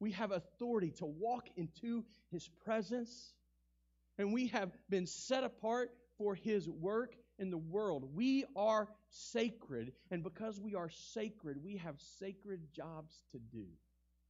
We 0.00 0.12
have 0.12 0.30
authority 0.30 0.92
to 0.98 1.06
walk 1.06 1.48
into 1.56 2.04
his 2.30 2.48
presence. 2.64 3.34
And 4.16 4.32
we 4.32 4.48
have 4.48 4.70
been 4.88 5.06
set 5.06 5.44
apart 5.44 5.90
for 6.18 6.34
his 6.34 6.68
work 6.68 7.14
in 7.38 7.50
the 7.50 7.58
world. 7.58 8.04
We 8.14 8.44
are 8.56 8.88
sacred. 9.10 9.92
And 10.10 10.22
because 10.22 10.60
we 10.60 10.74
are 10.74 10.90
sacred, 10.90 11.62
we 11.62 11.76
have 11.78 11.96
sacred 12.18 12.60
jobs 12.72 13.22
to 13.32 13.38
do. 13.38 13.66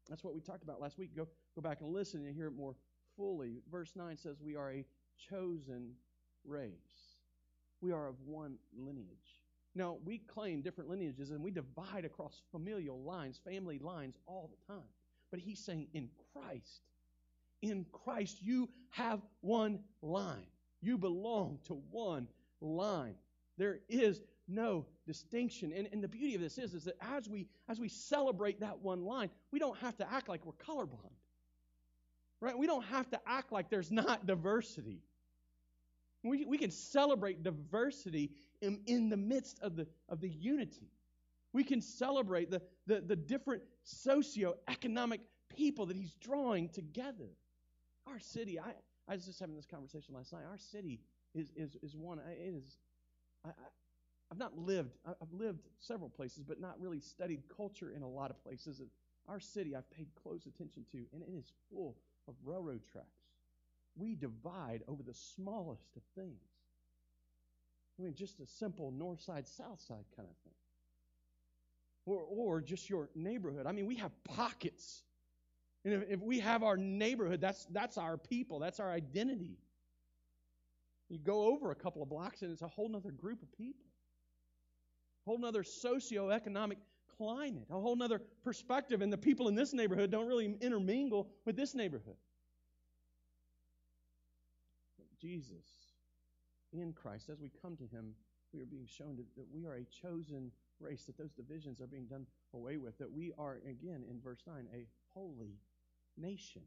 That's 0.09 0.25
what 0.25 0.35
we 0.35 0.41
talked 0.41 0.63
about 0.63 0.81
last 0.81 0.99
week. 0.99 1.15
Go, 1.15 1.27
go 1.55 1.61
back 1.61 1.81
and 1.81 1.93
listen 1.93 2.25
and 2.25 2.35
hear 2.35 2.47
it 2.47 2.57
more 2.57 2.77
fully. 3.19 3.61
Verse 3.71 3.93
9 3.95 4.17
says, 4.17 4.37
We 4.41 4.57
are 4.57 4.73
a 4.73 4.87
chosen 5.29 5.91
race. 6.47 6.73
We 7.83 7.93
are 7.93 8.07
of 8.07 8.15
one 8.25 8.57
lineage. 8.77 9.07
Now, 9.75 9.99
we 10.05 10.19
claim 10.19 10.63
different 10.63 10.89
lineages 10.89 11.31
and 11.31 11.43
we 11.43 11.51
divide 11.51 12.05
across 12.05 12.41
familial 12.51 13.01
lines, 13.03 13.39
family 13.45 13.79
lines 13.79 14.17
all 14.27 14.51
the 14.51 14.73
time. 14.73 14.89
But 15.31 15.41
he's 15.41 15.61
saying, 15.61 15.89
in 15.93 16.09
Christ, 16.33 16.81
in 17.61 17.85
Christ, 17.93 18.39
you 18.43 18.69
have 18.91 19.21
one 19.41 19.81
line. 20.01 20.47
You 20.81 20.97
belong 20.97 21.59
to 21.67 21.75
one 21.91 22.29
line. 22.61 23.15
There 23.59 23.81
is 23.89 24.23
no 24.47 24.87
distinction. 25.07 25.73
And, 25.73 25.89
and 25.93 26.03
the 26.03 26.09
beauty 26.09 26.35
of 26.35 26.41
this 26.41 26.57
is, 26.59 26.73
is 26.75 26.85
that 26.85 26.97
as 27.01 27.29
we 27.29 27.47
as 27.69 27.79
we 27.79 27.89
celebrate 27.89 28.61
that 28.61 28.79
one 28.79 29.05
line, 29.05 29.31
we 29.53 29.59
don't 29.59 29.77
have 29.79 29.97
to 29.99 30.11
act 30.11 30.29
like 30.29 30.47
we're 30.47 30.53
colorblind. 30.53 31.18
Right? 32.41 32.57
We 32.57 32.67
don't 32.67 32.85
have 32.85 33.11
to 33.11 33.21
act 33.27 33.53
like 33.53 33.69
there's 33.69 33.91
not 33.91 34.27
diversity. 34.27 35.03
We, 36.23 36.45
we 36.45 36.59
can 36.59 36.71
celebrate 36.71 37.43
diversity 37.43 38.31
in, 38.61 38.81
in 38.87 39.09
the 39.09 39.17
midst 39.17 39.61
of 39.61 39.77
the, 39.77 39.87
of 40.09 40.21
the 40.21 40.29
unity. 40.29 40.91
We 41.53 41.65
can 41.65 41.81
celebrate 41.81 42.51
the, 42.51 42.63
the, 42.87 43.01
the 43.01 43.17
different 43.17 43.63
socioeconomic 43.87 45.21
people 45.49 45.87
that 45.87 45.97
he's 45.97 46.15
drawing 46.15 46.69
together. 46.69 47.31
Our 48.07 48.19
city, 48.19 48.59
I, 48.59 48.75
I 49.09 49.15
was 49.15 49.25
just 49.25 49.41
having 49.41 49.57
this 49.57 49.67
conversation 49.67 50.15
last 50.15 50.33
night. 50.33 50.43
Our 50.49 50.59
city 50.59 51.01
is, 51.35 51.53
is, 51.57 51.77
is 51.83 51.97
one, 51.97 52.19
it 52.19 52.55
is, 52.55 52.79
I, 53.45 53.51
I, 53.51 53.53
I've 54.31 54.39
not 54.39 54.59
lived, 54.59 54.97
I've 55.07 55.33
lived 55.33 55.63
several 55.79 56.11
places, 56.11 56.45
but 56.47 56.61
not 56.61 56.79
really 56.81 57.01
studied 57.01 57.43
culture 57.55 57.91
in 57.91 58.03
a 58.03 58.09
lot 58.09 58.31
of 58.31 58.43
places. 58.43 58.83
Our 59.29 59.41
city, 59.41 59.75
I've 59.75 59.91
paid 59.91 60.09
close 60.23 60.47
attention 60.47 60.85
to, 60.93 60.99
and 61.13 61.23
it 61.23 61.31
is 61.35 61.53
full 61.71 61.97
of 62.29 62.35
railroad 62.45 62.83
tracks. 62.93 63.07
We 63.97 64.15
divide 64.15 64.83
over 64.87 65.03
the 65.03 65.15
smallest 65.15 65.97
of 65.97 66.03
things. 66.15 66.41
I 67.99 68.05
mean, 68.05 68.15
just 68.15 68.39
a 68.41 68.47
simple 68.47 68.93
north 68.93 69.21
side, 69.21 69.49
south 69.49 69.81
side 69.81 70.05
kind 70.17 70.29
of 70.29 70.37
thing. 70.45 70.55
Or, 72.07 72.21
or 72.21 72.61
just 72.61 72.89
your 72.89 73.11
neighborhood. 73.15 73.67
I 73.67 73.73
mean, 73.73 73.87
we 73.87 73.97
have 73.97 74.13
pockets. 74.25 75.03
And 75.85 75.95
if, 75.95 76.03
if 76.09 76.21
we 76.21 76.39
have 76.39 76.63
our 76.63 76.77
neighborhood, 76.77 77.41
that's, 77.41 77.67
that's 77.73 77.99
our 77.99 78.17
people, 78.17 78.61
that's 78.61 78.79
our 78.79 78.91
identity. 78.91 79.59
You 81.09 81.19
go 81.19 81.47
over 81.47 81.71
a 81.71 81.75
couple 81.75 82.03
of 82.03 82.09
blocks 82.09 82.43
and 82.43 82.53
it's 82.53 82.63
a 82.63 82.69
whole 82.69 82.95
other 82.95 83.11
group 83.11 83.43
of 83.43 83.51
people, 83.53 83.87
whole 85.25 85.45
other 85.45 85.63
socioeconomic 85.63 86.77
climate, 87.19 87.67
a 87.71 87.75
whole 87.75 88.01
other 88.03 88.23
perspective, 88.43 89.03
and 89.03 89.13
the 89.13 89.19
people 89.19 89.49
in 89.49 89.55
this 89.55 89.73
neighborhood 89.73 90.11
don't 90.11 90.27
really 90.27 90.57
intermingle 90.61 91.29
with 91.45 91.57
this 91.57 91.75
neighborhood. 91.75 92.17
But 94.97 95.07
Jesus, 95.21 95.67
in 96.73 96.93
Christ, 96.93 97.29
as 97.29 97.41
we 97.41 97.51
come 97.61 97.77
to 97.77 97.87
Him, 97.87 98.15
we 98.55 98.63
are 98.63 98.67
being 98.67 98.87
shown 98.87 99.17
that 99.37 99.47
we 99.53 99.67
are 99.67 99.75
a 99.75 99.85
chosen 99.85 100.51
race, 100.81 101.05
that 101.05 101.19
those 101.19 101.33
divisions 101.33 101.81
are 101.81 101.87
being 101.87 102.07
done 102.07 102.27
away 102.55 102.77
with, 102.77 102.97
that 102.99 103.13
we 103.13 103.33
are, 103.37 103.59
again, 103.69 104.05
in 104.09 104.21
verse 104.23 104.43
9, 104.47 104.67
a 104.73 104.87
holy 105.13 105.59
nation. 106.17 106.63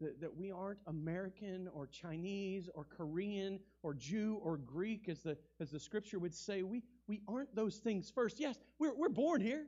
That, 0.00 0.20
that 0.22 0.34
we 0.34 0.50
aren't 0.50 0.78
American 0.86 1.68
or 1.74 1.86
Chinese 1.86 2.70
or 2.72 2.84
Korean 2.84 3.60
or 3.82 3.92
Jew 3.92 4.40
or 4.42 4.56
Greek, 4.56 5.10
as 5.10 5.20
the, 5.20 5.36
as 5.60 5.70
the 5.70 5.78
scripture 5.78 6.18
would 6.18 6.32
say. 6.32 6.62
We, 6.62 6.82
we 7.06 7.20
aren't 7.28 7.54
those 7.54 7.76
things 7.76 8.10
first. 8.10 8.40
Yes, 8.40 8.56
we're, 8.78 8.94
we're 8.94 9.10
born 9.10 9.42
here. 9.42 9.66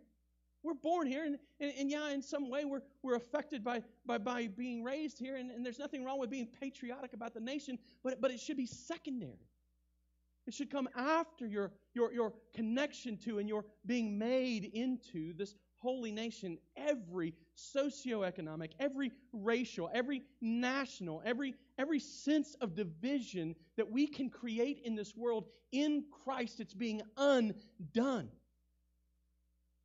We're 0.62 0.75
born 0.75 1.09
here, 1.09 1.25
and, 1.25 1.39
and, 1.59 1.73
and, 1.77 1.91
yeah, 1.91 2.11
in 2.11 2.23
some 2.23 2.49
way 2.49 2.65
we're, 2.65 2.83
we're 3.03 3.17
affected 3.17 3.65
by, 3.65 3.83
by, 4.07 4.19
by 4.19 4.47
being 4.47 4.85
raised 4.85 5.19
here, 5.19 5.35
and, 5.35 5.51
and 5.51 5.67
there's 5.67 5.81
nothing 5.81 6.05
wrong 6.05 6.21
with 6.21 6.31
being 6.31 6.47
patriotic 6.47 7.15
about 7.15 7.35
the 7.35 7.41
nation, 7.41 7.79
but, 8.05 8.21
but 8.21 8.31
it 8.31 8.39
should 8.39 8.57
be 8.57 8.67
secondary. 8.67 9.49
It 10.47 10.55
should 10.55 10.71
come 10.71 10.89
after 10.97 11.47
your, 11.47 11.73
your, 11.95 12.12
your 12.12 12.33
connection 12.55 13.17
to 13.19 13.39
and 13.39 13.49
your 13.49 13.65
being 13.87 14.19
made 14.19 14.71
into 14.73 15.33
this 15.35 15.55
holy 15.83 16.12
nation. 16.12 16.59
Every 16.77 17.35
socioeconomic, 17.57 18.71
every 18.79 19.12
racial, 19.33 19.91
every 19.93 20.23
national, 20.41 21.23
every, 21.25 21.55
every 21.79 21.99
sense 21.99 22.55
of 22.61 22.75
division 22.75 23.55
that 23.77 23.91
we 23.91 24.07
can 24.07 24.31
create 24.31 24.81
in 24.85 24.95
this 24.95 25.17
world, 25.17 25.47
in 25.73 26.05
Christ, 26.25 26.61
it's 26.61 26.75
being 26.75 27.03
undone. 27.17 28.29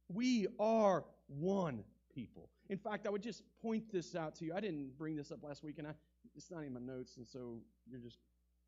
We 0.08 0.48
are 0.60 1.04
one 1.28 1.84
people. 2.14 2.50
In 2.70 2.78
fact, 2.78 3.08
I 3.08 3.10
would 3.10 3.24
just 3.24 3.44
point 3.62 3.92
this 3.92 4.16
out 4.16 4.36
to 4.36 4.46
you. 4.46 4.54
I 4.54 4.60
didn't 4.60 4.98
bring 4.98 5.16
this 5.16 5.32
up 5.32 5.44
last 5.44 5.64
week, 5.64 5.80
and 5.80 5.88
I, 5.88 5.92
it's 6.36 6.52
not 6.52 6.64
in 6.64 6.74
my 6.74 6.80
notes, 6.80 7.18
and 7.18 7.28
so 7.28 7.60
you're 7.90 8.00
just 8.00 8.20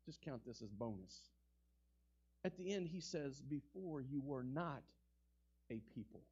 just 0.06 0.22
count 0.22 0.44
this 0.46 0.62
as 0.62 0.70
bonus. 0.70 1.28
At 2.44 2.56
the 2.56 2.72
end, 2.72 2.88
he 2.88 3.00
says, 3.00 3.40
Before 3.40 4.00
you 4.00 4.20
were 4.20 4.42
not 4.42 4.82
a 5.70 5.80
people. 5.94 6.22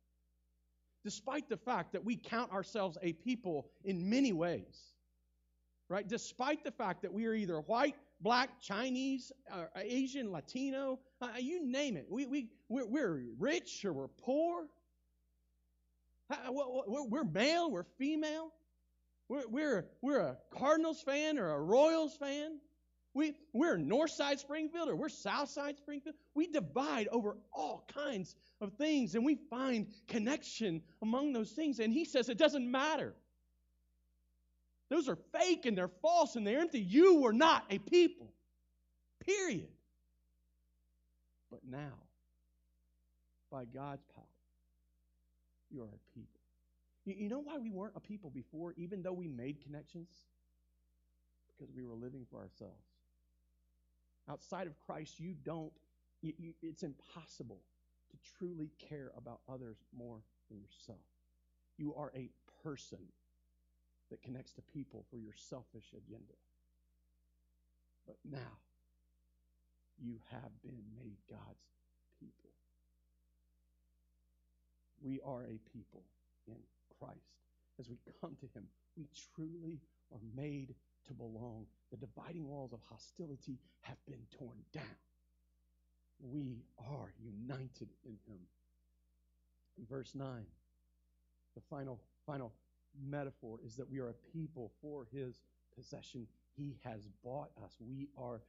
Despite 1.05 1.49
the 1.49 1.57
fact 1.57 1.93
that 1.93 2.05
we 2.05 2.17
count 2.17 2.53
ourselves 2.53 2.99
a 3.03 3.13
people 3.13 3.71
in 3.85 4.11
many 4.11 4.33
ways, 4.33 4.93
right? 5.89 6.07
Despite 6.07 6.65
the 6.65 6.71
fact 6.71 7.03
that 7.03 7.13
we 7.13 7.27
are 7.27 7.35
either 7.35 7.61
white, 7.61 7.95
black, 8.21 8.61
Chinese, 8.61 9.33
uh, 9.53 9.65
Asian, 9.77 10.33
Latino, 10.33 10.99
uh, 11.23 11.29
you 11.39 11.65
name 11.65 11.97
it. 11.97 12.07
We, 12.11 12.27
we, 12.27 12.49
we're, 12.69 12.87
we're 12.87 13.23
rich 13.39 13.85
or 13.85 13.93
we're 13.93 14.09
poor. 14.09 14.67
Uh, 16.31 16.37
we're, 16.51 17.25
male, 17.25 17.71
we're 17.71 17.87
female. 17.97 18.53
We're, 19.29 19.47
we're, 19.49 19.87
we're 20.03 20.21
a 20.21 20.37
Cardinals 20.51 21.01
fan 21.03 21.39
or 21.39 21.53
a 21.53 21.61
Royals 21.61 22.17
fan. 22.17 22.59
We, 23.15 23.35
we're 23.53 23.77
North 23.77 24.11
Side 24.11 24.39
Springfield 24.39 24.89
or 24.89 24.97
we're 24.97 25.09
South 25.09 25.49
Side 25.49 25.77
Springfield. 25.79 26.15
We 26.35 26.47
divide 26.47 27.09
over 27.09 27.37
all 27.53 27.85
kinds 27.93 28.37
of 28.61 28.75
things 28.75 29.15
and 29.15 29.25
we 29.25 29.37
find 29.51 29.87
connection 30.07 30.83
among 31.03 31.33
those 31.33 31.51
things. 31.51 31.79
And 31.79 31.93
he 31.93 32.05
says 32.05 32.29
it 32.29 32.39
doesn't 32.39 32.71
matter. 32.71 33.15
Those 34.91 35.09
are 35.09 35.19
fake 35.39 35.67
and 35.67 35.77
they're 35.77 35.91
false 36.01 36.37
and 36.37 36.47
they're 36.47 36.61
empty. 36.61 36.81
You 36.81 37.21
were 37.21 37.33
not 37.33 37.65
a 37.71 37.79
people. 37.79 38.33
Period. 39.25 39.69
But 41.51 41.61
now, 41.69 41.95
by 43.51 43.65
God's 43.65 44.05
power, 44.15 44.25
you 45.71 45.83
are 45.83 45.87
a 45.87 46.19
people. 46.19 46.41
You, 47.05 47.15
you 47.19 47.29
know 47.29 47.41
why 47.41 47.59
we 47.59 47.71
weren't 47.71 47.95
a 47.97 48.01
people 48.01 48.31
before, 48.31 48.75
even 48.77 49.03
though 49.03 49.13
we 49.13 49.29
made 49.29 49.63
connections? 49.63 50.09
Because 51.57 51.75
we 51.75 51.85
were 51.85 51.95
living 51.95 52.27
for 52.31 52.39
ourselves. 52.39 52.85
Outside 54.31 54.67
of 54.67 54.79
Christ, 54.87 55.19
you 55.19 55.35
don't, 55.45 55.73
you, 56.23 56.33
you, 56.39 56.55
it's 56.63 56.83
impossible 56.83 57.61
to 58.11 58.17
truly 58.39 58.71
care 58.89 59.11
about 59.17 59.41
others 59.49 59.79
more 59.97 60.23
than 60.51 60.61
yourself. 60.61 61.01
You 61.77 61.95
are 61.95 62.13
a 62.15 62.29
person 62.63 62.99
that 64.11 64.23
connects 64.23 64.53
to 64.55 64.63
people 64.63 65.05
for 65.11 65.17
your 65.19 65.35
selfish 65.37 65.93
agenda. 65.93 66.35
But 68.07 68.17
now, 68.25 68.59
you 70.01 70.21
have 70.31 70.51
been 70.63 70.81
made 70.97 71.17
God's 71.31 71.67
people. 72.19 72.51
We 75.03 75.21
are 75.25 75.43
a 75.45 75.59
people 75.77 76.03
in 76.47 76.57
Christ. 76.99 77.21
As 77.79 77.89
we 77.89 77.97
come 78.21 78.37
to 78.41 78.47
Him, 78.59 78.65
we 78.97 79.07
truly 79.35 79.81
are 80.13 80.21
made 80.35 80.75
to 81.09 81.15
belong. 81.15 81.67
The 81.91 81.97
dividing 81.97 82.47
walls 82.47 82.73
of 82.73 82.81
hostility 82.89 83.59
have 83.83 83.97
been 84.07 84.23
torn 84.39 84.59
down. 84.73 84.85
We 86.21 86.65
are 86.79 87.13
united 87.23 87.89
in 88.05 88.17
him. 88.27 88.41
Verse 89.89 90.15
9, 90.15 90.45
the 91.55 91.61
final, 91.71 92.01
final 92.27 92.53
metaphor 93.09 93.59
is 93.65 93.77
that 93.77 93.89
we 93.89 94.01
are 94.01 94.09
a 94.09 94.15
people 94.33 94.73
for 94.83 95.07
his 95.13 95.41
possession. 95.75 96.27
He 96.57 96.77
has 96.85 97.09
bought 97.23 97.51
us. 97.63 97.77
We 97.81 98.09
are 98.17 98.43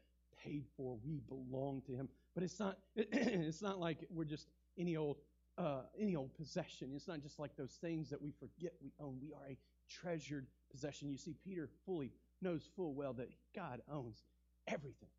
paid 0.44 0.66
for. 0.75 0.98
We 1.06 1.20
belong 1.28 1.82
to 1.86 1.94
him. 1.94 2.10
But 2.34 2.44
it's 2.44 2.60
not 2.60 2.78
it's 2.96 3.62
not 3.62 3.80
like 3.80 4.00
we're 4.10 4.25
just 4.25 4.48
any 4.78 4.98
old 4.98 5.18
uh, 5.58 5.82
any 6.00 6.16
old 6.16 6.34
possession. 6.36 6.92
It's 6.96 7.08
not 7.08 7.22
just 7.22 7.38
like 7.38 7.56
those 7.56 7.78
things 7.82 8.10
that 8.10 8.22
we 8.22 8.32
forget 8.32 8.74
we 8.82 8.92
own. 9.00 9.18
We 9.22 9.34
are 9.34 9.48
a 9.50 9.58
treasured 9.89 10.48
possession. 10.72 11.10
You 11.10 11.18
see, 11.18 11.36
Peter 11.44 11.70
fully 11.86 12.12
knows 12.41 12.67
full 12.75 12.93
well 12.93 13.13
that 13.13 13.29
God 13.55 13.81
owns 13.91 14.24
everything. 14.67 15.10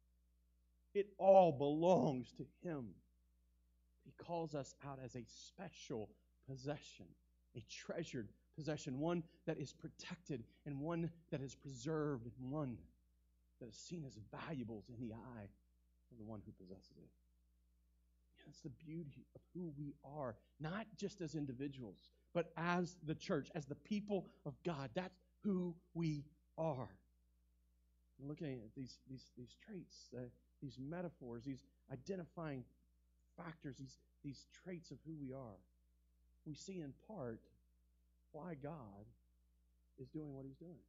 It 0.94 1.08
all 1.18 1.52
belongs 1.52 2.32
to 2.38 2.44
Him. 2.62 2.88
He 4.04 4.12
calls 4.24 4.54
us 4.54 4.74
out 4.86 4.98
as 5.04 5.14
a 5.14 5.24
special 5.26 6.10
possession, 6.48 7.06
a 7.56 7.62
treasured 7.70 8.28
possession, 8.56 8.98
one 8.98 9.22
that 9.46 9.58
is 9.58 9.72
protected 9.72 10.44
and 10.66 10.80
one 10.80 11.10
that 11.30 11.42
is 11.42 11.54
preserved 11.54 12.26
and 12.40 12.50
one 12.50 12.76
that 13.60 13.68
is 13.68 13.76
seen 13.76 14.04
as 14.06 14.18
valuables 14.46 14.88
in 14.88 15.06
the 15.06 15.12
eye 15.14 15.48
of 16.10 16.18
the 16.18 16.24
one 16.24 16.40
who 16.44 16.52
possesses 16.52 16.96
it. 16.96 17.10
That's 18.44 18.60
the 18.60 18.70
beauty 18.70 19.26
of 19.36 19.42
who 19.54 19.72
we 19.78 19.94
are, 20.04 20.34
not 20.58 20.86
just 20.96 21.20
as 21.20 21.34
individuals, 21.34 22.10
but 22.34 22.52
as 22.56 22.96
the 23.04 23.14
church, 23.14 23.48
as 23.54 23.66
the 23.66 23.74
people 23.76 24.26
of 24.44 24.54
God. 24.64 24.90
That's 24.94 25.20
who 25.44 25.74
we 25.94 26.24
are 26.58 26.88
looking 28.26 28.60
at 28.64 28.74
these, 28.76 28.98
these, 29.08 29.30
these 29.36 29.56
traits, 29.64 30.08
uh, 30.16 30.20
these 30.62 30.78
metaphors, 30.78 31.44
these 31.44 31.64
identifying 31.92 32.64
factors, 33.36 33.76
these, 33.78 33.98
these 34.24 34.46
traits 34.64 34.90
of 34.90 34.98
who 35.06 35.14
we 35.20 35.32
are, 35.32 35.58
we 36.46 36.54
see 36.54 36.80
in 36.80 36.92
part 37.06 37.40
why 38.32 38.54
God 38.62 39.06
is 39.98 40.08
doing 40.08 40.34
what 40.34 40.44
he's 40.44 40.56
doing. 40.56 40.80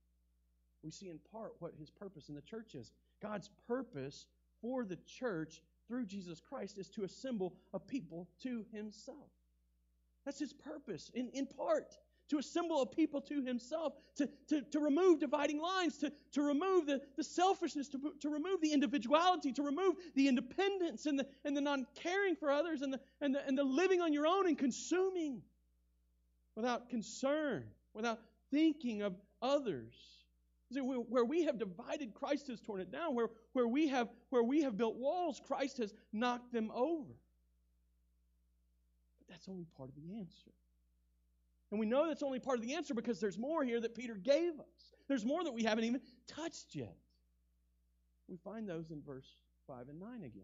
We 0.83 0.91
see 0.91 1.09
in 1.09 1.19
part 1.31 1.53
what 1.59 1.73
his 1.79 1.89
purpose 1.89 2.29
in 2.29 2.35
the 2.35 2.41
church 2.41 2.75
is. 2.75 2.91
God's 3.21 3.49
purpose 3.67 4.25
for 4.61 4.85
the 4.85 4.97
church 5.05 5.61
through 5.87 6.05
Jesus 6.05 6.39
Christ 6.39 6.77
is 6.77 6.89
to 6.89 7.03
assemble 7.03 7.53
a 7.73 7.79
people 7.79 8.27
to 8.43 8.65
himself. 8.71 9.29
That's 10.25 10.39
his 10.39 10.53
purpose 10.53 11.11
in, 11.13 11.29
in 11.33 11.47
part 11.47 11.97
to 12.31 12.37
assemble 12.37 12.81
a 12.81 12.85
people 12.85 13.19
to 13.19 13.43
himself, 13.43 13.93
to, 14.15 14.27
to, 14.47 14.61
to 14.61 14.79
remove 14.79 15.19
dividing 15.19 15.61
lines, 15.61 15.97
to, 15.97 16.09
to 16.31 16.41
remove 16.41 16.85
the, 16.85 17.01
the 17.17 17.23
selfishness, 17.23 17.89
to, 17.89 17.99
to 18.21 18.29
remove 18.29 18.61
the 18.61 18.71
individuality, 18.71 19.51
to 19.51 19.61
remove 19.61 19.95
the 20.15 20.29
independence 20.29 21.05
and 21.07 21.19
the, 21.19 21.27
and 21.43 21.57
the 21.57 21.61
non 21.61 21.85
caring 21.93 22.37
for 22.37 22.49
others 22.49 22.81
and 22.83 22.93
the, 22.93 23.01
and, 23.19 23.35
the, 23.35 23.45
and 23.45 23.57
the 23.57 23.63
living 23.65 23.99
on 23.99 24.13
your 24.13 24.25
own 24.25 24.47
and 24.47 24.57
consuming 24.57 25.41
without 26.55 26.89
concern, 26.89 27.65
without 27.93 28.19
thinking 28.49 29.01
of 29.01 29.13
others. 29.41 29.93
Where 30.73 31.25
we 31.25 31.43
have 31.43 31.59
divided, 31.59 32.13
Christ 32.13 32.47
has 32.47 32.61
torn 32.61 32.79
it 32.79 32.93
down. 32.93 33.13
Where, 33.13 33.27
where, 33.51 33.67
we 33.67 33.89
have, 33.89 34.07
where 34.29 34.43
we 34.43 34.61
have 34.61 34.77
built 34.77 34.95
walls, 34.95 35.41
Christ 35.45 35.79
has 35.79 35.93
knocked 36.13 36.53
them 36.53 36.71
over. 36.73 37.11
But 39.19 39.27
that's 39.27 39.49
only 39.49 39.65
part 39.75 39.89
of 39.89 39.95
the 39.95 40.17
answer. 40.17 40.51
And 41.71 41.79
we 41.79 41.85
know 41.85 42.07
that's 42.07 42.23
only 42.23 42.39
part 42.39 42.59
of 42.59 42.65
the 42.65 42.73
answer 42.75 42.93
because 42.93 43.19
there's 43.19 43.37
more 43.37 43.63
here 43.63 43.79
that 43.79 43.95
Peter 43.95 44.15
gave 44.15 44.59
us. 44.59 44.93
There's 45.07 45.25
more 45.25 45.43
that 45.43 45.53
we 45.53 45.63
haven't 45.63 45.85
even 45.85 46.01
touched 46.27 46.75
yet. 46.75 46.97
We 48.27 48.37
find 48.37 48.67
those 48.67 48.91
in 48.91 49.01
verse 49.01 49.27
5 49.67 49.89
and 49.89 49.99
9 49.99 50.23
again. 50.23 50.43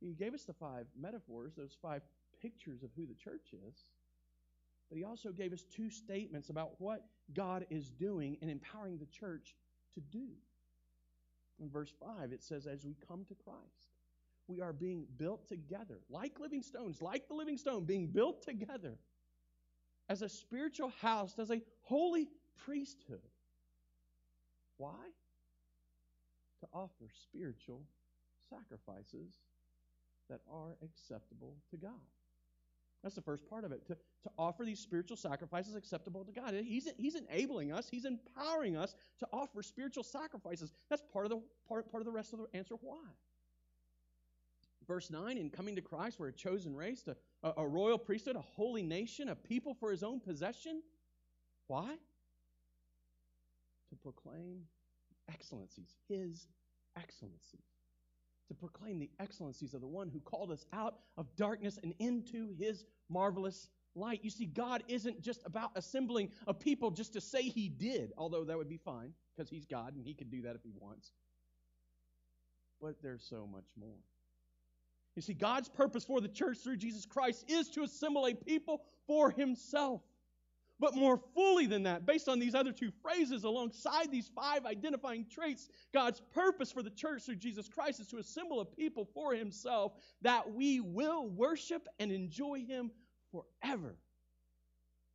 He 0.00 0.14
gave 0.14 0.32
us 0.32 0.44
the 0.44 0.52
five 0.52 0.86
metaphors, 0.98 1.54
those 1.54 1.76
five 1.82 2.02
pictures 2.40 2.82
of 2.82 2.90
who 2.96 3.04
the 3.06 3.14
church 3.14 3.52
is. 3.52 3.76
But 4.88 4.96
he 4.96 5.04
also 5.04 5.32
gave 5.32 5.52
us 5.52 5.64
two 5.64 5.90
statements 5.90 6.48
about 6.48 6.80
what 6.80 7.04
God 7.34 7.66
is 7.68 7.90
doing 7.90 8.38
and 8.40 8.50
empowering 8.50 8.98
the 8.98 9.06
church 9.06 9.54
to 9.94 10.00
do. 10.00 10.28
In 11.60 11.68
verse 11.68 11.92
5, 12.00 12.32
it 12.32 12.42
says, 12.42 12.66
As 12.66 12.84
we 12.84 12.96
come 13.06 13.24
to 13.26 13.34
Christ, 13.34 13.92
we 14.46 14.60
are 14.62 14.72
being 14.72 15.04
built 15.18 15.46
together, 15.48 16.00
like 16.08 16.40
living 16.40 16.62
stones, 16.62 17.02
like 17.02 17.28
the 17.28 17.34
living 17.34 17.58
stone, 17.58 17.84
being 17.84 18.06
built 18.06 18.42
together 18.42 18.98
as 20.08 20.22
a 20.22 20.28
spiritual 20.28 20.92
house, 21.00 21.38
as 21.38 21.50
a 21.50 21.60
holy 21.82 22.28
priesthood. 22.64 23.20
Why? 24.76 24.94
To 26.60 26.66
offer 26.72 27.08
spiritual 27.24 27.82
sacrifices 28.48 29.34
that 30.30 30.40
are 30.50 30.76
acceptable 30.82 31.56
to 31.70 31.76
God. 31.76 31.92
That's 33.02 33.14
the 33.14 33.22
first 33.22 33.48
part 33.48 33.64
of 33.64 33.72
it. 33.72 33.86
To, 33.86 33.94
to 33.94 34.30
offer 34.36 34.64
these 34.64 34.80
spiritual 34.80 35.16
sacrifices 35.16 35.76
acceptable 35.76 36.24
to 36.24 36.32
God. 36.32 36.54
He's, 36.54 36.88
he's 36.96 37.14
enabling 37.14 37.72
us, 37.72 37.88
He's 37.88 38.04
empowering 38.04 38.76
us 38.76 38.94
to 39.20 39.28
offer 39.32 39.62
spiritual 39.62 40.02
sacrifices. 40.02 40.72
That's 40.90 41.02
part 41.12 41.26
of 41.26 41.30
the 41.30 41.40
part, 41.68 41.90
part 41.90 42.00
of 42.00 42.06
the 42.06 42.12
rest 42.12 42.32
of 42.32 42.40
the 42.40 42.58
answer 42.58 42.74
why. 42.80 42.96
Verse 44.86 45.10
9, 45.10 45.36
in 45.36 45.50
coming 45.50 45.76
to 45.76 45.82
Christ, 45.82 46.18
we're 46.18 46.28
a 46.28 46.32
chosen 46.32 46.74
race, 46.74 47.02
a, 47.42 47.52
a 47.58 47.66
royal 47.66 47.98
priesthood, 47.98 48.36
a 48.36 48.40
holy 48.40 48.82
nation, 48.82 49.28
a 49.28 49.34
people 49.34 49.74
for 49.74 49.90
his 49.90 50.02
own 50.02 50.20
possession. 50.20 50.82
Why? 51.66 51.96
To 53.90 53.96
proclaim 53.96 54.62
excellencies, 55.28 55.94
his 56.08 56.46
excellencies 56.96 57.62
to 58.48 58.54
proclaim 58.54 58.98
the 58.98 59.10
excellencies 59.20 59.74
of 59.74 59.80
the 59.80 59.86
one 59.86 60.08
who 60.08 60.20
called 60.20 60.50
us 60.50 60.64
out 60.72 60.96
of 61.16 61.26
darkness 61.36 61.78
and 61.82 61.94
into 61.98 62.54
his 62.58 62.84
marvelous 63.08 63.68
light. 63.94 64.20
You 64.22 64.30
see, 64.30 64.46
God 64.46 64.82
isn't 64.88 65.20
just 65.20 65.42
about 65.44 65.70
assembling 65.76 66.30
a 66.46 66.54
people 66.54 66.90
just 66.90 67.12
to 67.12 67.20
say 67.20 67.42
he 67.42 67.68
did, 67.68 68.12
although 68.16 68.44
that 68.44 68.56
would 68.56 68.68
be 68.68 68.78
fine 68.78 69.12
because 69.36 69.50
he's 69.50 69.66
God 69.66 69.94
and 69.94 70.04
he 70.04 70.14
can 70.14 70.28
do 70.28 70.42
that 70.42 70.56
if 70.56 70.62
he 70.62 70.72
wants. 70.78 71.12
But 72.80 72.96
there's 73.02 73.24
so 73.28 73.46
much 73.46 73.66
more. 73.78 73.98
You 75.18 75.22
see, 75.22 75.34
God's 75.34 75.68
purpose 75.68 76.04
for 76.04 76.20
the 76.20 76.28
church 76.28 76.58
through 76.58 76.76
Jesus 76.76 77.04
Christ 77.04 77.44
is 77.48 77.68
to 77.70 77.82
assemble 77.82 78.24
a 78.26 78.34
people 78.34 78.82
for 79.08 79.32
himself. 79.32 80.00
But 80.78 80.94
more 80.94 81.20
fully 81.34 81.66
than 81.66 81.82
that, 81.82 82.06
based 82.06 82.28
on 82.28 82.38
these 82.38 82.54
other 82.54 82.70
two 82.70 82.92
phrases, 83.02 83.42
alongside 83.42 84.12
these 84.12 84.30
five 84.32 84.64
identifying 84.64 85.26
traits, 85.28 85.70
God's 85.92 86.22
purpose 86.32 86.70
for 86.70 86.84
the 86.84 86.90
church 86.90 87.24
through 87.24 87.34
Jesus 87.34 87.68
Christ 87.68 87.98
is 87.98 88.06
to 88.06 88.18
assemble 88.18 88.60
a 88.60 88.64
people 88.64 89.08
for 89.12 89.34
Himself 89.34 89.94
that 90.22 90.54
we 90.54 90.78
will 90.78 91.28
worship 91.28 91.88
and 91.98 92.12
enjoy 92.12 92.64
Him 92.64 92.92
forever. 93.32 93.96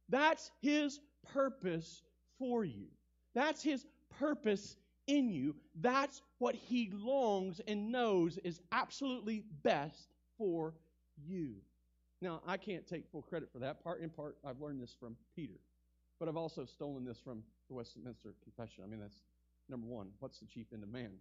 That's 0.09 0.51
His 0.61 0.99
purpose 1.31 2.01
for 2.39 2.65
you. 2.65 2.87
That's 3.35 3.63
His 3.63 3.85
purpose 4.19 4.75
in 5.07 5.29
you. 5.29 5.55
That's 5.81 6.21
what 6.39 6.55
He 6.55 6.91
longs 6.93 7.61
and 7.67 7.91
knows 7.91 8.37
is 8.39 8.61
absolutely 8.71 9.43
best 9.63 10.13
for 10.37 10.73
you. 11.17 11.55
Now, 12.21 12.41
I 12.47 12.57
can't 12.57 12.87
take 12.87 13.05
full 13.11 13.21
credit 13.21 13.49
for 13.51 13.59
that. 13.59 13.83
Part 13.83 14.01
in 14.01 14.09
part, 14.09 14.37
I've 14.45 14.61
learned 14.61 14.81
this 14.81 14.95
from 14.97 15.15
Peter, 15.35 15.59
but 16.19 16.29
I've 16.29 16.37
also 16.37 16.65
stolen 16.65 17.03
this 17.03 17.19
from 17.19 17.43
the 17.67 17.75
Westminster 17.75 18.33
Confession. 18.43 18.83
I 18.83 18.87
mean, 18.87 19.01
that's 19.01 19.23
number 19.69 19.87
one. 19.87 20.07
What's 20.19 20.39
the 20.39 20.45
chief 20.45 20.67
end 20.73 20.83
of 20.83 20.89
man? 20.89 21.11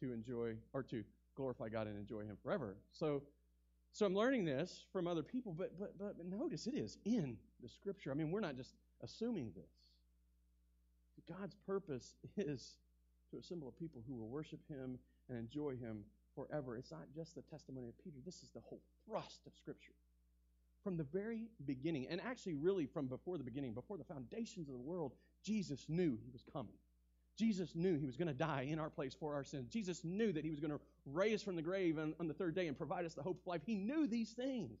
To 0.00 0.12
enjoy 0.12 0.56
or 0.72 0.82
to 0.84 1.02
glorify 1.36 1.68
God 1.68 1.86
and 1.86 1.98
enjoy 1.98 2.20
Him 2.20 2.36
forever. 2.42 2.76
So, 2.92 3.22
so 3.92 4.04
I'm 4.06 4.14
learning 4.14 4.44
this 4.44 4.84
from 4.92 5.06
other 5.06 5.22
people, 5.22 5.54
but 5.56 5.78
but 5.78 5.98
but 5.98 6.14
notice 6.26 6.66
it 6.66 6.74
is 6.74 6.98
in 7.04 7.36
the 7.62 7.68
Scripture. 7.68 8.10
I 8.10 8.14
mean, 8.14 8.30
we're 8.30 8.40
not 8.40 8.56
just 8.56 8.74
assuming 9.02 9.52
this. 9.56 9.70
God's 11.28 11.54
purpose 11.66 12.14
is 12.36 12.76
to 13.30 13.38
assemble 13.38 13.68
a 13.68 13.80
people 13.80 14.02
who 14.06 14.14
will 14.14 14.28
worship 14.28 14.60
Him 14.68 14.98
and 15.28 15.38
enjoy 15.38 15.76
Him 15.76 16.04
forever. 16.34 16.76
It's 16.76 16.90
not 16.90 17.06
just 17.14 17.34
the 17.34 17.42
testimony 17.42 17.88
of 17.88 17.98
Peter. 18.02 18.18
This 18.24 18.42
is 18.42 18.50
the 18.50 18.60
whole 18.60 18.82
thrust 19.06 19.40
of 19.46 19.52
Scripture 19.54 19.94
from 20.82 20.96
the 20.96 21.04
very 21.04 21.48
beginning, 21.66 22.06
and 22.08 22.20
actually, 22.20 22.54
really 22.54 22.86
from 22.86 23.06
before 23.06 23.38
the 23.38 23.44
beginning, 23.44 23.74
before 23.74 23.98
the 23.98 24.04
foundations 24.04 24.68
of 24.68 24.74
the 24.74 24.80
world, 24.80 25.12
Jesus 25.44 25.84
knew 25.88 26.18
he 26.24 26.30
was 26.30 26.42
coming. 26.52 26.74
Jesus 27.38 27.74
knew 27.74 27.98
he 27.98 28.06
was 28.06 28.16
going 28.16 28.28
to 28.28 28.34
die 28.34 28.66
in 28.70 28.78
our 28.78 28.90
place 28.90 29.14
for 29.14 29.34
our 29.34 29.44
sins. 29.44 29.68
Jesus 29.68 30.04
knew 30.04 30.32
that 30.32 30.44
he 30.44 30.50
was 30.50 30.60
going 30.60 30.72
to 30.72 30.80
raise 31.06 31.42
from 31.42 31.56
the 31.56 31.62
grave 31.62 31.98
on, 31.98 32.14
on 32.20 32.28
the 32.28 32.34
third 32.34 32.54
day 32.54 32.66
and 32.66 32.76
provide 32.76 33.04
us 33.04 33.14
the 33.14 33.22
hope 33.22 33.40
of 33.40 33.46
life. 33.46 33.62
He 33.64 33.74
knew 33.74 34.06
these 34.06 34.30
things. 34.32 34.78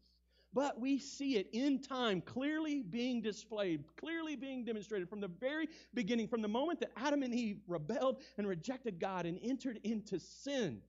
But 0.52 0.80
we 0.80 0.98
see 0.98 1.36
it 1.36 1.48
in 1.52 1.80
time 1.80 2.20
clearly 2.20 2.82
being 2.82 3.22
displayed, 3.22 3.84
clearly 3.96 4.34
being 4.34 4.64
demonstrated 4.64 5.08
from 5.08 5.20
the 5.20 5.28
very 5.28 5.68
beginning, 5.94 6.26
from 6.26 6.42
the 6.42 6.48
moment 6.48 6.80
that 6.80 6.90
Adam 6.96 7.22
and 7.22 7.32
Eve 7.32 7.60
rebelled 7.68 8.20
and 8.36 8.48
rejected 8.48 8.98
God 8.98 9.26
and 9.26 9.38
entered 9.42 9.78
into 9.84 10.18
sin 10.18 10.82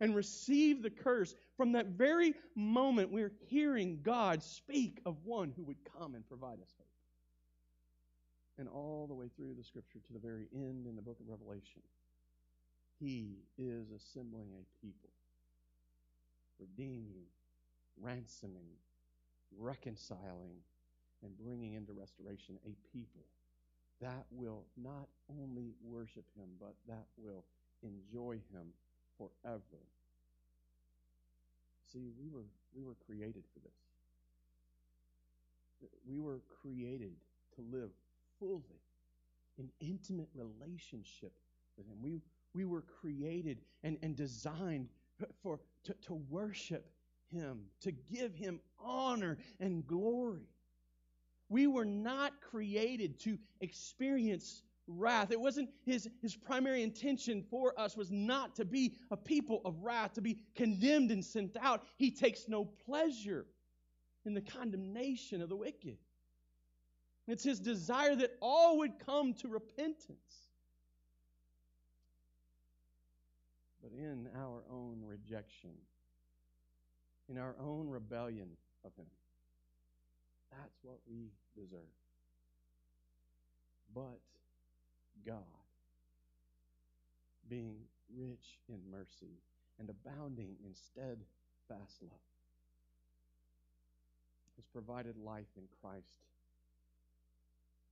and 0.00 0.14
received 0.14 0.82
the 0.82 0.90
curse, 0.90 1.34
from 1.56 1.72
that 1.72 1.86
very 1.86 2.34
moment, 2.54 3.10
we're 3.10 3.32
hearing 3.48 4.00
God 4.02 4.42
speak 4.42 5.00
of 5.04 5.16
one 5.24 5.52
who 5.56 5.64
would 5.64 5.78
come 5.98 6.14
and 6.14 6.26
provide 6.26 6.60
us 6.60 6.74
hope. 6.78 6.86
And 8.58 8.68
all 8.68 9.06
the 9.06 9.14
way 9.14 9.28
through 9.36 9.54
the 9.54 9.64
scripture 9.64 9.98
to 10.06 10.12
the 10.12 10.18
very 10.18 10.48
end 10.54 10.86
in 10.86 10.96
the 10.96 11.02
book 11.02 11.18
of 11.20 11.28
Revelation, 11.28 11.82
He 13.00 13.38
is 13.56 13.90
assembling 13.90 14.48
a 14.52 14.86
people, 14.86 15.10
redeeming, 16.58 17.26
ransoming, 18.02 18.68
reconciling, 19.56 20.58
and 21.22 21.36
bringing 21.36 21.74
into 21.74 21.92
restoration 21.92 22.58
a 22.64 22.76
people 22.92 23.24
that 24.00 24.24
will 24.30 24.64
not 24.76 25.08
only 25.40 25.72
worship 25.82 26.24
Him, 26.36 26.46
but 26.60 26.74
that 26.86 27.06
will 27.16 27.44
enjoy 27.82 28.40
Him 28.52 28.68
forever. 29.16 29.82
See, 31.92 32.10
we 32.20 32.28
were, 32.28 32.46
we 32.74 32.84
were 32.84 32.96
created 33.06 33.44
for 33.52 33.60
this. 33.60 33.72
We 36.06 36.18
were 36.18 36.40
created 36.62 37.12
to 37.56 37.62
live 37.72 37.90
fully 38.38 38.80
in 39.58 39.68
intimate 39.80 40.28
relationship 40.34 41.32
with 41.76 41.86
Him. 41.86 41.96
We, 42.02 42.20
we 42.54 42.64
were 42.64 42.84
created 43.00 43.58
and, 43.82 43.98
and 44.02 44.14
designed 44.14 44.88
for, 45.42 45.60
to, 45.84 45.94
to 46.06 46.14
worship 46.28 46.88
Him, 47.32 47.64
to 47.82 47.92
give 47.92 48.34
Him 48.34 48.60
honor 48.78 49.38
and 49.60 49.86
glory. 49.86 50.48
We 51.48 51.66
were 51.66 51.84
not 51.84 52.40
created 52.40 53.18
to 53.20 53.38
experience 53.60 54.62
wrath. 54.88 55.30
It 55.30 55.40
wasn't 55.40 55.70
his, 55.84 56.08
his 56.20 56.34
primary 56.34 56.82
intention 56.82 57.44
for 57.50 57.78
us 57.78 57.96
was 57.96 58.10
not 58.10 58.56
to 58.56 58.64
be 58.64 58.94
a 59.10 59.16
people 59.16 59.60
of 59.64 59.82
wrath, 59.82 60.14
to 60.14 60.20
be 60.20 60.38
condemned 60.54 61.10
and 61.10 61.24
sent 61.24 61.56
out. 61.60 61.84
He 61.96 62.10
takes 62.10 62.48
no 62.48 62.64
pleasure 62.64 63.46
in 64.24 64.34
the 64.34 64.40
condemnation 64.40 65.42
of 65.42 65.48
the 65.48 65.56
wicked. 65.56 65.98
It's 67.26 67.44
his 67.44 67.60
desire 67.60 68.16
that 68.16 68.36
all 68.40 68.78
would 68.78 68.98
come 69.04 69.34
to 69.34 69.48
repentance. 69.48 70.48
But 73.82 73.92
in 73.92 74.28
our 74.34 74.64
own 74.70 75.02
rejection, 75.04 75.70
in 77.28 77.38
our 77.38 77.54
own 77.60 77.88
rebellion 77.88 78.48
of 78.84 78.92
him, 78.96 79.06
that's 80.50 80.78
what 80.82 80.98
we 81.08 81.30
deserve. 81.54 81.80
But 83.94 84.20
God, 85.26 85.42
being 87.48 87.76
rich 88.14 88.58
in 88.68 88.78
mercy 88.90 89.40
and 89.78 89.90
abounding 89.90 90.56
in 90.64 90.74
steadfast 90.74 92.02
love, 92.02 92.20
has 94.56 94.66
provided 94.72 95.16
life 95.16 95.52
in 95.56 95.64
Christ 95.80 96.18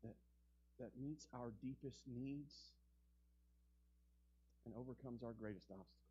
that, 0.02 0.14
that 0.80 0.90
meets 1.00 1.26
our 1.32 1.52
deepest 1.62 2.00
needs 2.06 2.54
and 4.64 4.74
overcomes 4.74 5.22
our 5.22 5.32
greatest 5.32 5.70
obstacles. 5.70 6.05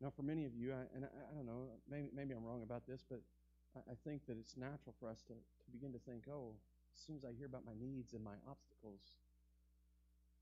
Now, 0.00 0.12
for 0.14 0.22
many 0.22 0.44
of 0.44 0.54
you, 0.54 0.72
I, 0.72 0.84
and 0.94 1.04
I, 1.04 1.08
I, 1.08 1.32
don't 1.34 1.46
know, 1.46 1.72
maybe, 1.88 2.08
maybe 2.12 2.34
I'm 2.34 2.44
wrong 2.44 2.62
about 2.62 2.86
this, 2.86 3.00
but 3.08 3.20
I, 3.74 3.92
I 3.92 3.94
think 4.04 4.26
that 4.28 4.36
it's 4.36 4.56
natural 4.56 4.94
for 5.00 5.08
us 5.08 5.22
to, 5.28 5.32
to 5.32 5.66
begin 5.72 5.92
to 5.92 5.98
think, 6.04 6.28
oh, 6.28 6.52
as 6.96 7.00
soon 7.06 7.16
as 7.16 7.24
I 7.24 7.32
hear 7.32 7.46
about 7.46 7.64
my 7.64 7.72
needs 7.80 8.12
and 8.12 8.22
my 8.22 8.36
obstacles, 8.48 9.00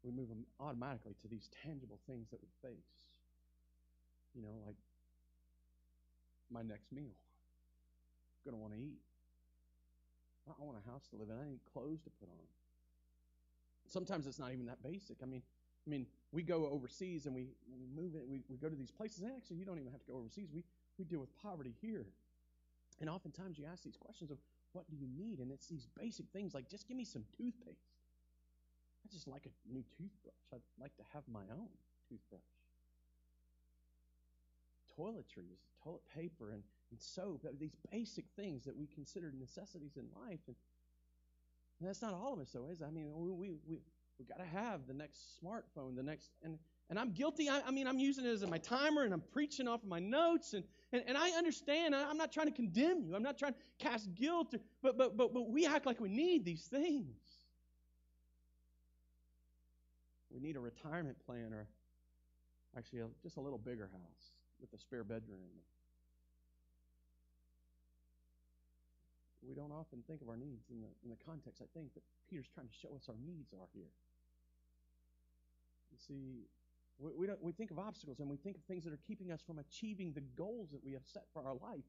we 0.02 0.10
move 0.10 0.28
automatically 0.60 1.14
to 1.22 1.28
these 1.28 1.48
tangible 1.62 1.98
things 2.06 2.28
that 2.30 2.40
we 2.42 2.50
face. 2.60 3.06
You 4.34 4.42
know, 4.42 4.58
like 4.66 4.76
my 6.50 6.62
next 6.62 6.92
meal. 6.92 7.14
I'm 7.14 8.52
going 8.52 8.58
to 8.58 8.62
want 8.62 8.74
to 8.74 8.80
eat. 8.80 9.00
I 10.46 10.62
want 10.62 10.76
a 10.76 10.90
house 10.90 11.08
to 11.08 11.16
live 11.16 11.30
in. 11.30 11.36
I 11.40 11.48
need 11.48 11.64
clothes 11.72 12.02
to 12.04 12.10
put 12.20 12.28
on. 12.28 12.44
Sometimes 13.88 14.26
it's 14.26 14.38
not 14.38 14.52
even 14.52 14.66
that 14.66 14.82
basic. 14.82 15.18
I 15.22 15.26
mean, 15.26 15.42
I 15.86 15.90
mean, 15.90 16.06
we 16.34 16.42
go 16.42 16.66
overseas 16.66 17.26
and 17.26 17.34
we, 17.34 17.46
we 17.70 17.86
move 17.94 18.16
it. 18.16 18.26
We, 18.28 18.42
we 18.50 18.56
go 18.56 18.68
to 18.68 18.76
these 18.76 18.90
places. 18.90 19.22
And 19.22 19.30
actually, 19.34 19.56
you 19.56 19.64
don't 19.64 19.78
even 19.78 19.92
have 19.92 20.00
to 20.00 20.10
go 20.12 20.18
overseas. 20.18 20.48
We 20.52 20.64
we 20.98 21.04
deal 21.04 21.20
with 21.20 21.30
poverty 21.42 21.74
here. 21.80 22.06
And 23.00 23.10
oftentimes 23.10 23.58
you 23.58 23.64
ask 23.70 23.82
these 23.82 23.96
questions 23.96 24.30
of 24.30 24.38
what 24.72 24.88
do 24.90 24.96
you 24.96 25.08
need? 25.08 25.38
And 25.38 25.50
it's 25.50 25.66
these 25.66 25.86
basic 25.98 26.26
things 26.32 26.54
like 26.54 26.68
just 26.68 26.88
give 26.88 26.96
me 26.96 27.04
some 27.04 27.24
toothpaste. 27.36 27.94
I 29.04 29.12
just 29.12 29.28
like 29.28 29.46
a 29.46 29.72
new 29.72 29.84
toothbrush. 29.96 30.34
I'd 30.52 30.60
like 30.80 30.96
to 30.96 31.02
have 31.12 31.22
my 31.30 31.44
own 31.52 31.68
toothbrush. 32.08 32.40
Toiletries, 34.98 35.66
toilet 35.82 36.02
paper, 36.14 36.50
and, 36.50 36.62
and 36.90 37.00
soap, 37.00 37.44
uh, 37.44 37.50
these 37.58 37.76
basic 37.90 38.24
things 38.36 38.64
that 38.64 38.76
we 38.76 38.86
consider 38.86 39.32
necessities 39.36 39.96
in 39.96 40.06
life. 40.24 40.38
And, 40.46 40.56
and 41.80 41.88
that's 41.88 42.00
not 42.00 42.14
all 42.14 42.32
of 42.32 42.38
us, 42.38 42.50
though, 42.52 42.66
is 42.70 42.80
it? 42.80 42.86
I 42.86 42.90
mean, 42.90 43.10
we, 43.12 43.50
we, 43.66 43.80
we, 44.18 44.24
got 44.24 44.38
to 44.38 44.48
have 44.48 44.86
the 44.86 44.94
next 44.94 45.20
smartphone, 45.42 45.96
the 45.96 46.02
next, 46.02 46.30
and, 46.42 46.58
and 46.90 46.98
I'm 46.98 47.12
guilty. 47.12 47.48
I, 47.48 47.60
I, 47.66 47.70
mean, 47.70 47.86
I'm 47.86 47.98
using 47.98 48.24
it 48.24 48.30
as 48.30 48.46
my 48.46 48.58
timer 48.58 49.02
and 49.02 49.12
I'm 49.12 49.22
preaching 49.32 49.66
off 49.68 49.82
of 49.82 49.88
my 49.88 49.98
notes. 49.98 50.54
And, 50.54 50.64
and, 50.92 51.02
and 51.06 51.16
I 51.16 51.30
understand. 51.30 51.94
I'm 51.94 52.16
not 52.16 52.32
trying 52.32 52.46
to 52.46 52.52
condemn 52.52 53.02
you. 53.02 53.14
I'm 53.14 53.22
not 53.22 53.38
trying 53.38 53.54
to 53.54 53.58
cast 53.78 54.14
guilt. 54.14 54.54
Or, 54.54 54.60
but, 54.82 54.98
but, 54.98 55.16
but, 55.16 55.34
but 55.34 55.50
we 55.50 55.66
act 55.66 55.86
like 55.86 56.00
we 56.00 56.08
need 56.08 56.44
these 56.44 56.64
things. 56.64 57.16
We 60.30 60.40
need 60.40 60.56
a 60.56 60.60
retirement 60.60 61.16
plan 61.24 61.52
or 61.52 61.68
actually 62.76 63.00
a, 63.00 63.06
just 63.22 63.36
a 63.36 63.40
little 63.40 63.58
bigger 63.58 63.88
house 63.92 64.32
with 64.60 64.72
a 64.72 64.78
spare 64.78 65.04
bedroom. 65.04 65.38
We 69.46 69.54
don't 69.54 69.72
often 69.72 70.02
think 70.06 70.22
of 70.22 70.28
our 70.28 70.36
needs 70.36 70.70
in 70.70 70.80
the, 70.80 70.88
in 71.02 71.10
the 71.10 71.20
context, 71.24 71.60
I 71.62 71.68
think, 71.76 71.94
that 71.94 72.02
Peter's 72.28 72.48
trying 72.52 72.68
to 72.68 72.74
show 72.74 72.96
us 72.96 73.08
our 73.08 73.20
needs 73.24 73.52
are 73.52 73.68
here. 73.72 73.92
You 75.92 75.98
see, 75.98 76.48
we, 76.98 77.10
we, 77.16 77.26
don't, 77.26 77.42
we 77.42 77.52
think 77.52 77.70
of 77.70 77.78
obstacles 77.78 78.20
and 78.20 78.28
we 78.28 78.36
think 78.36 78.56
of 78.56 78.62
things 78.64 78.84
that 78.84 78.92
are 78.92 79.04
keeping 79.06 79.30
us 79.30 79.40
from 79.42 79.58
achieving 79.58 80.12
the 80.12 80.22
goals 80.36 80.70
that 80.70 80.82
we 80.84 80.92
have 80.92 81.02
set 81.04 81.24
for 81.32 81.42
our 81.46 81.54
life. 81.54 81.84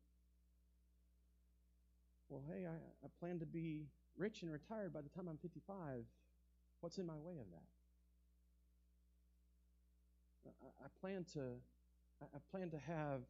Well, 2.30 2.44
hey, 2.50 2.66
I, 2.66 2.76
I 3.06 3.08
plan 3.20 3.40
to 3.40 3.46
be 3.46 3.86
rich 4.18 4.42
and 4.42 4.52
retired 4.52 4.94
by 4.94 5.02
the 5.02 5.10
time 5.10 5.28
I'm 5.28 5.38
55. 5.38 6.04
What's 6.82 6.98
in 6.98 7.06
my 7.06 7.18
way 7.18 7.34
of 7.40 7.48
that? 7.52 7.66
I, 10.48 10.86
I 10.86 10.88
plan 11.00 11.26
to 11.34 11.58
I 12.22 12.38
plan 12.50 12.70
to 12.70 12.78
have 12.78 13.22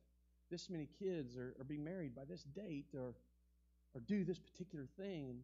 this 0.52 0.70
many 0.70 0.88
kids 1.00 1.38
or, 1.38 1.56
or 1.58 1.64
be 1.64 1.78
married 1.78 2.16
by 2.16 2.24
this 2.24 2.44
date 2.44 2.94
or 2.94 3.16
or 3.96 4.02
do 4.02 4.24
this 4.24 4.38
particular 4.38 4.86
thing. 4.98 5.42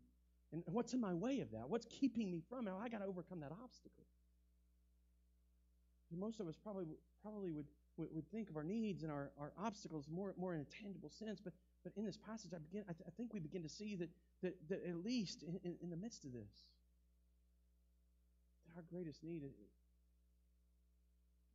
And, 0.51 0.63
what's 0.65 0.93
in 0.93 0.99
my 0.99 1.13
way 1.13 1.39
of 1.39 1.49
that? 1.51 1.69
What's 1.69 1.85
keeping 1.89 2.29
me 2.29 2.41
from 2.49 2.67
it? 2.67 2.73
I 2.77 2.89
got 2.89 2.99
to 2.99 3.05
overcome 3.05 3.39
that 3.39 3.53
obstacle 3.63 4.03
most 6.17 6.39
of 6.39 6.47
us 6.47 6.55
probably 6.61 6.85
probably 7.21 7.51
would, 7.51 7.65
would, 7.97 8.29
think 8.31 8.49
of 8.49 8.57
our 8.57 8.63
needs 8.63 9.03
and 9.03 9.11
our, 9.11 9.31
our 9.39 9.53
obstacles 9.57 10.07
more 10.09 10.33
more 10.37 10.53
in 10.53 10.61
a 10.61 10.65
tangible 10.65 11.09
sense. 11.09 11.39
But 11.39 11.53
but 11.83 11.93
in 11.95 12.05
this 12.05 12.17
passage, 12.17 12.51
I 12.53 12.59
begin 12.59 12.83
I, 12.89 12.93
th- 12.93 13.05
I 13.07 13.11
think 13.11 13.33
we 13.33 13.39
begin 13.39 13.63
to 13.63 13.69
see 13.69 13.95
that 13.95 14.09
that, 14.41 14.55
that 14.69 14.85
at 14.87 14.95
least 15.03 15.43
in, 15.43 15.59
in, 15.63 15.75
in 15.81 15.89
the 15.89 15.95
midst 15.95 16.25
of 16.25 16.33
this, 16.33 16.65
our 18.75 18.83
greatest 18.91 19.23
need 19.23 19.43
is 19.43 19.55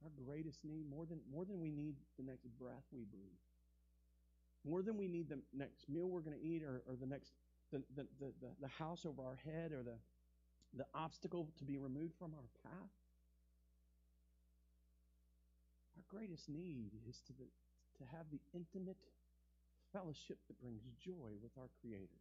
our 0.04 0.10
greatest 0.24 0.64
need 0.64 0.88
more 0.88 1.06
than 1.06 1.20
more 1.30 1.44
than 1.44 1.60
we 1.60 1.70
need 1.70 1.96
the 2.18 2.24
next 2.24 2.46
breath 2.58 2.84
we 2.92 3.04
breathe 3.04 3.42
more 4.66 4.82
than 4.82 4.96
we 4.96 5.08
need 5.08 5.28
the 5.28 5.38
next 5.54 5.88
meal 5.88 6.08
we're 6.08 6.20
going 6.20 6.36
to 6.36 6.44
eat 6.44 6.62
or, 6.62 6.82
or 6.88 6.96
the 6.96 7.06
next 7.06 7.32
the, 7.72 7.82
the, 7.96 8.06
the, 8.20 8.32
the, 8.60 8.68
house 8.68 9.04
over 9.04 9.22
our 9.22 9.38
head 9.44 9.72
or 9.72 9.82
the, 9.82 9.96
the 10.76 10.86
obstacle 10.94 11.48
to 11.58 11.64
be 11.64 11.78
removed 11.78 12.14
from 12.18 12.32
our 12.34 12.48
path 12.62 12.90
our 15.96 16.18
greatest 16.18 16.48
need 16.48 16.90
is 17.08 17.20
to, 17.26 17.32
the, 17.32 17.44
to 17.98 18.04
have 18.16 18.26
the 18.30 18.40
intimate 18.54 18.96
fellowship 19.92 20.38
that 20.48 20.60
brings 20.60 20.82
joy 21.00 21.32
with 21.42 21.52
our 21.58 21.68
Creator. 21.80 22.20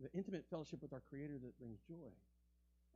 The 0.00 0.08
intimate 0.16 0.44
fellowship 0.48 0.80
with 0.80 0.92
our 0.92 1.02
Creator 1.10 1.38
that 1.42 1.58
brings 1.58 1.80
joy. 1.88 2.10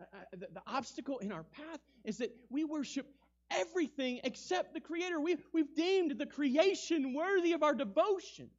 I, 0.00 0.04
I, 0.04 0.24
the, 0.32 0.48
the, 0.52 0.62
obstacle 0.66 1.18
in 1.18 1.32
our 1.32 1.42
path 1.42 1.80
is 2.04 2.18
that 2.18 2.34
we 2.50 2.64
worship 2.64 3.06
everything 3.50 4.20
except 4.24 4.74
the 4.74 4.80
Creator. 4.80 5.20
We, 5.20 5.36
we've 5.52 5.74
deemed 5.74 6.18
the 6.18 6.26
creation 6.26 7.14
worthy 7.14 7.52
of 7.52 7.62
our 7.62 7.74
devotion. 7.74 8.50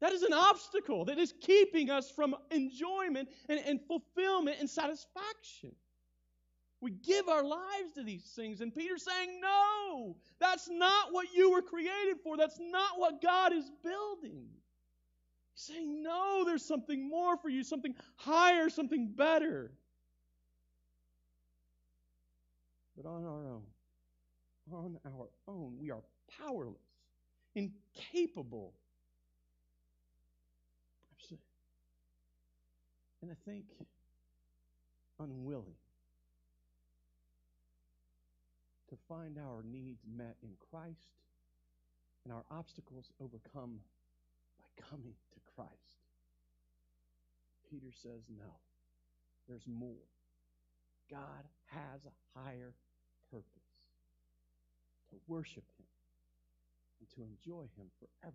That 0.00 0.12
is 0.12 0.22
an 0.22 0.32
obstacle 0.32 1.04
that 1.06 1.18
is 1.18 1.34
keeping 1.40 1.90
us 1.90 2.10
from 2.10 2.36
enjoyment 2.50 3.28
and, 3.48 3.58
and 3.58 3.80
fulfillment 3.86 4.58
and 4.60 4.70
satisfaction. 4.70 5.72
We 6.80 6.92
give 6.92 7.28
our 7.28 7.42
lives 7.42 7.94
to 7.96 8.04
these 8.04 8.30
things. 8.36 8.60
And 8.60 8.72
Peter's 8.72 9.04
saying, 9.04 9.40
No, 9.40 10.16
that's 10.38 10.68
not 10.70 11.12
what 11.12 11.26
you 11.34 11.50
were 11.50 11.62
created 11.62 12.18
for. 12.22 12.36
That's 12.36 12.58
not 12.60 12.92
what 12.96 13.20
God 13.20 13.52
is 13.52 13.68
building. 13.82 14.46
He's 15.54 15.64
saying, 15.64 16.02
No, 16.04 16.44
there's 16.46 16.64
something 16.64 17.08
more 17.08 17.36
for 17.36 17.48
you, 17.48 17.64
something 17.64 17.94
higher, 18.14 18.70
something 18.70 19.12
better. 19.16 19.72
But 23.00 23.08
on 23.08 23.24
our 23.24 23.46
own, 23.46 23.62
on 24.72 24.98
our 25.06 25.28
own, 25.46 25.76
we 25.78 25.92
are 25.92 26.02
powerless, 26.36 26.82
incapable. 27.54 28.74
And 33.22 33.30
I 33.30 33.34
think 33.48 33.64
unwilling 35.20 35.76
to 38.88 38.96
find 39.08 39.38
our 39.38 39.62
needs 39.62 40.00
met 40.16 40.36
in 40.42 40.50
Christ 40.70 41.08
and 42.24 42.32
our 42.32 42.44
obstacles 42.50 43.10
overcome 43.20 43.80
by 44.58 44.82
coming 44.90 45.14
to 45.34 45.40
Christ. 45.54 46.02
Peter 47.70 47.92
says, 48.02 48.22
no, 48.36 48.54
there's 49.48 49.66
more. 49.66 50.06
God 51.10 51.44
has 51.66 52.00
a 52.06 52.38
higher 52.38 52.72
to 55.10 55.16
worship 55.26 55.64
Him 55.78 55.86
and 57.00 57.08
to 57.10 57.22
enjoy 57.22 57.62
Him 57.76 57.86
forever. 57.98 58.34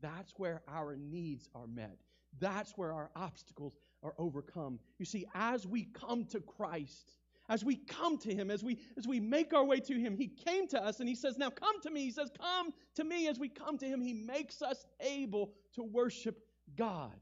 That's 0.00 0.32
where 0.36 0.62
our 0.68 0.96
needs 0.96 1.48
are 1.54 1.66
met. 1.66 1.98
That's 2.38 2.72
where 2.76 2.92
our 2.92 3.10
obstacles 3.16 3.76
are 4.02 4.14
overcome. 4.18 4.78
You 4.98 5.04
see, 5.04 5.26
as 5.34 5.66
we 5.66 5.84
come 5.84 6.24
to 6.26 6.40
Christ, 6.40 7.16
as 7.48 7.64
we 7.64 7.76
come 7.76 8.16
to 8.18 8.32
him, 8.32 8.50
as 8.50 8.62
we 8.62 8.78
as 8.96 9.08
we 9.08 9.18
make 9.18 9.52
our 9.52 9.64
way 9.64 9.80
to 9.80 9.98
him, 9.98 10.16
he 10.16 10.28
came 10.28 10.68
to 10.68 10.82
us 10.82 11.00
and 11.00 11.08
he 11.08 11.16
says, 11.16 11.36
"Now 11.36 11.50
come 11.50 11.80
to 11.82 11.90
me." 11.90 12.04
He 12.04 12.12
says, 12.12 12.30
"Come 12.40 12.72
to 12.94 13.04
me." 13.04 13.26
As 13.26 13.40
we 13.40 13.48
come 13.48 13.76
to 13.78 13.86
him, 13.86 14.00
he 14.00 14.14
makes 14.14 14.62
us 14.62 14.86
able 15.00 15.52
to 15.72 15.82
worship 15.82 16.46
God 16.76 17.18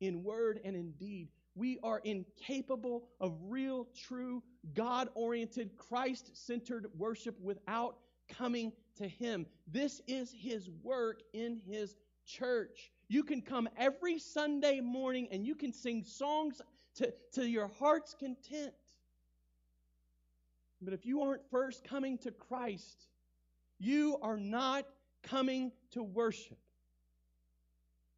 in 0.00 0.24
word 0.24 0.60
and 0.64 0.74
in 0.74 0.92
deed. 0.92 1.30
We 1.56 1.78
are 1.82 2.00
incapable 2.04 3.04
of 3.18 3.32
real, 3.40 3.88
true, 4.06 4.42
God 4.74 5.08
oriented, 5.14 5.76
Christ 5.78 6.30
centered 6.34 6.86
worship 6.96 7.34
without 7.40 7.96
coming 8.28 8.72
to 8.96 9.08
Him. 9.08 9.46
This 9.66 10.02
is 10.06 10.30
His 10.38 10.68
work 10.82 11.22
in 11.32 11.60
His 11.66 11.96
church. 12.26 12.92
You 13.08 13.24
can 13.24 13.40
come 13.40 13.68
every 13.78 14.18
Sunday 14.18 14.80
morning 14.80 15.28
and 15.30 15.46
you 15.46 15.54
can 15.54 15.72
sing 15.72 16.04
songs 16.04 16.60
to, 16.96 17.12
to 17.32 17.48
your 17.48 17.68
heart's 17.78 18.14
content. 18.14 18.74
But 20.82 20.92
if 20.92 21.06
you 21.06 21.22
aren't 21.22 21.48
first 21.50 21.84
coming 21.84 22.18
to 22.18 22.30
Christ, 22.32 23.08
you 23.78 24.18
are 24.20 24.36
not 24.36 24.84
coming 25.22 25.72
to 25.92 26.02
worship. 26.02 26.58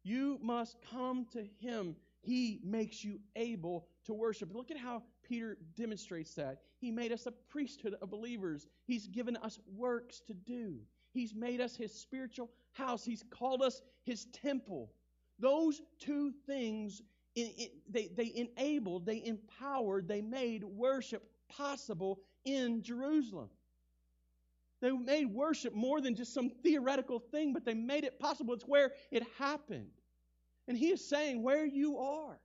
You 0.03 0.39
must 0.41 0.75
come 0.91 1.25
to 1.31 1.45
Him. 1.61 1.95
He 2.21 2.59
makes 2.63 3.03
you 3.03 3.19
able 3.35 3.87
to 4.05 4.13
worship. 4.13 4.53
Look 4.53 4.71
at 4.71 4.77
how 4.77 5.03
Peter 5.23 5.57
demonstrates 5.75 6.33
that. 6.35 6.59
He 6.79 6.91
made 6.91 7.11
us 7.11 7.25
a 7.25 7.31
priesthood 7.31 7.95
of 8.01 8.09
believers, 8.09 8.67
He's 8.85 9.07
given 9.07 9.37
us 9.37 9.59
works 9.75 10.21
to 10.27 10.33
do. 10.33 10.79
He's 11.11 11.33
made 11.33 11.61
us 11.61 11.75
His 11.75 11.93
spiritual 11.93 12.51
house, 12.73 13.03
He's 13.05 13.23
called 13.29 13.61
us 13.61 13.81
His 14.03 14.25
temple. 14.25 14.91
Those 15.39 15.81
two 15.99 16.33
things, 16.45 17.01
they, 17.35 18.09
they 18.15 18.31
enabled, 18.35 19.05
they 19.05 19.23
empowered, 19.23 20.07
they 20.07 20.21
made 20.21 20.63
worship 20.63 21.23
possible 21.47 22.19
in 22.43 22.83
Jerusalem. 22.83 23.49
They 24.81 24.91
made 24.91 25.25
worship 25.25 25.73
more 25.73 26.01
than 26.01 26.15
just 26.15 26.33
some 26.33 26.49
theoretical 26.49 27.19
thing, 27.19 27.53
but 27.53 27.65
they 27.65 27.73
made 27.73 28.03
it 28.03 28.19
possible. 28.19 28.53
It's 28.53 28.67
where 28.67 28.91
it 29.11 29.23
happened. 29.37 29.91
And 30.69 30.77
he 30.77 30.89
is 30.89 31.09
saying, 31.09 31.41
where 31.41 31.65
you 31.65 31.97
are, 31.97 32.39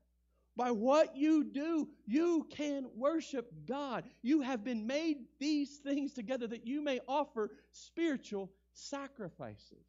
by 0.57 0.71
what 0.71 1.15
you 1.15 1.45
do, 1.45 1.89
you 2.07 2.47
can 2.51 2.87
worship 2.97 3.53
God. 3.69 4.05
You 4.23 4.41
have 4.41 4.65
been 4.65 4.87
made 4.87 5.19
these 5.39 5.77
things 5.77 6.15
together 6.15 6.47
that 6.47 6.67
you 6.67 6.81
may 6.83 7.01
offer 7.07 7.51
spiritual 7.71 8.51
sacrifices. 8.73 9.85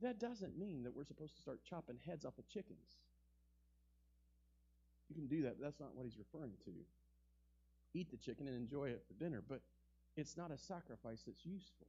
That 0.00 0.18
doesn't 0.18 0.56
mean 0.58 0.82
that 0.84 0.96
we're 0.96 1.04
supposed 1.04 1.36
to 1.36 1.42
start 1.42 1.60
chopping 1.68 1.98
heads 2.06 2.24
off 2.24 2.38
of 2.38 2.48
chickens. 2.48 2.96
You 5.10 5.16
can 5.16 5.26
do 5.26 5.42
that, 5.42 5.58
but 5.58 5.66
that's 5.66 5.80
not 5.80 5.94
what 5.94 6.06
he's 6.06 6.18
referring 6.18 6.52
to 6.64 6.70
eat 7.92 8.10
the 8.10 8.16
chicken 8.16 8.48
and 8.48 8.56
enjoy 8.56 8.88
it 8.88 9.04
for 9.06 9.22
dinner, 9.22 9.42
but 9.46 9.60
it's 10.16 10.38
not 10.38 10.50
a 10.50 10.56
sacrifice 10.56 11.24
that's 11.26 11.44
useful. 11.44 11.88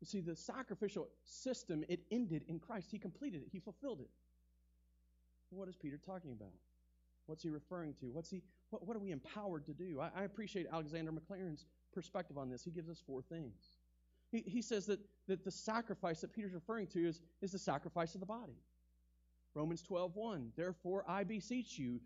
You 0.00 0.06
see, 0.06 0.20
the 0.20 0.34
sacrificial 0.34 1.08
system, 1.24 1.84
it 1.88 2.00
ended 2.10 2.44
in 2.48 2.58
Christ. 2.58 2.88
He 2.90 2.98
completed 2.98 3.42
it, 3.42 3.48
He 3.52 3.58
fulfilled 3.58 4.00
it. 4.00 4.10
What 5.50 5.68
is 5.68 5.76
Peter 5.76 5.98
talking 5.98 6.30
about? 6.30 6.54
What's 7.26 7.42
he 7.42 7.48
referring 7.48 7.94
to? 8.00 8.06
What's 8.06 8.30
he 8.30 8.42
what, 8.70 8.86
what 8.86 8.96
are 8.96 9.00
we 9.00 9.10
empowered 9.10 9.66
to 9.66 9.72
do? 9.72 10.00
I, 10.00 10.10
I 10.20 10.24
appreciate 10.24 10.66
Alexander 10.72 11.12
Maclaren's 11.12 11.66
perspective 11.92 12.38
on 12.38 12.48
this. 12.48 12.62
He 12.64 12.70
gives 12.70 12.88
us 12.88 13.02
four 13.06 13.22
things. 13.22 13.76
He, 14.30 14.40
he 14.46 14.62
says 14.62 14.86
that, 14.86 15.00
that 15.26 15.44
the 15.44 15.50
sacrifice 15.50 16.20
that 16.20 16.32
Peter's 16.32 16.54
referring 16.54 16.86
to 16.88 17.06
is, 17.06 17.20
is 17.42 17.52
the 17.52 17.58
sacrifice 17.58 18.14
of 18.14 18.20
the 18.20 18.26
body. 18.26 18.56
Romans 19.54 19.82
12, 19.82 20.14
1. 20.14 20.52
Therefore, 20.56 21.04
I 21.08 21.24
beseech 21.24 21.78
you, 21.78 22.00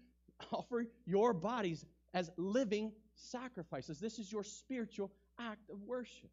offer 0.52 0.86
your 1.04 1.34
bodies 1.34 1.84
as 2.14 2.30
living 2.38 2.92
sacrifices. 3.14 4.00
This 4.00 4.18
is 4.18 4.32
your 4.32 4.42
spiritual 4.42 5.10
act 5.38 5.68
of 5.70 5.82
worship. 5.82 6.30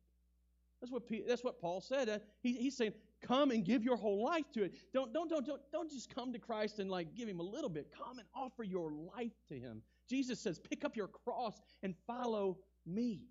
That's 0.81 0.91
what, 0.91 1.03
that's 1.27 1.43
what 1.43 1.61
Paul 1.61 1.79
said. 1.79 2.09
Uh, 2.09 2.19
he, 2.41 2.53
he's 2.53 2.75
saying, 2.75 2.93
come 3.21 3.51
and 3.51 3.63
give 3.63 3.83
your 3.83 3.95
whole 3.95 4.23
life 4.23 4.51
to 4.53 4.63
it. 4.63 4.73
Don't, 4.93 5.13
don't, 5.13 5.29
don't, 5.29 5.45
don't, 5.45 5.61
don't 5.71 5.91
just 5.91 6.13
come 6.13 6.33
to 6.33 6.39
Christ 6.39 6.79
and 6.79 6.89
like 6.89 7.15
give 7.15 7.29
him 7.29 7.39
a 7.39 7.43
little 7.43 7.69
bit. 7.69 7.93
Come 7.95 8.17
and 8.17 8.27
offer 8.33 8.63
your 8.63 8.91
life 9.15 9.33
to 9.49 9.59
him. 9.59 9.83
Jesus 10.09 10.39
says, 10.39 10.59
pick 10.59 10.83
up 10.83 10.95
your 10.95 11.07
cross 11.07 11.61
and 11.83 11.93
follow 12.07 12.57
me. 12.85 13.21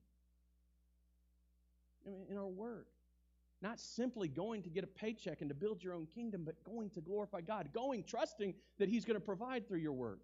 In 2.30 2.38
our 2.38 2.48
work. 2.48 2.86
Not 3.62 3.78
simply 3.78 4.26
going 4.26 4.62
to 4.62 4.70
get 4.70 4.84
a 4.84 4.86
paycheck 4.86 5.42
and 5.42 5.50
to 5.50 5.54
build 5.54 5.82
your 5.82 5.92
own 5.92 6.06
kingdom, 6.06 6.44
but 6.44 6.54
going 6.64 6.88
to 6.90 7.02
glorify 7.02 7.42
God. 7.42 7.68
Going 7.74 8.04
trusting 8.04 8.54
that 8.78 8.88
He's 8.88 9.04
going 9.04 9.20
to 9.20 9.24
provide 9.24 9.68
through 9.68 9.80
your 9.80 9.92
work. 9.92 10.20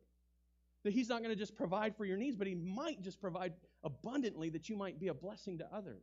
That 0.85 0.95
He's 0.95 1.11
not 1.11 1.19
going 1.23 1.35
to 1.35 1.39
just 1.39 1.55
provide 1.55 1.95
for 1.95 2.07
your 2.07 2.17
needs, 2.17 2.35
but 2.35 2.47
He 2.47 2.55
might 2.55 3.03
just 3.03 3.21
provide 3.21 3.53
abundantly 3.85 4.49
that 4.51 4.71
you 4.71 4.77
might 4.77 4.99
be 4.99 5.09
a 5.09 5.15
blessing 5.15 5.59
to 5.59 5.67
others. 5.73 6.03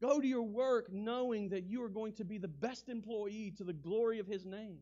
Go 0.00 0.20
to 0.20 0.26
your 0.26 0.42
work 0.42 0.92
knowing 0.92 1.48
that 1.50 1.64
you 1.64 1.82
are 1.82 1.88
going 1.88 2.12
to 2.14 2.24
be 2.24 2.38
the 2.38 2.48
best 2.48 2.88
employee 2.88 3.52
to 3.56 3.64
the 3.64 3.72
glory 3.72 4.18
of 4.18 4.26
His 4.26 4.44
name. 4.44 4.78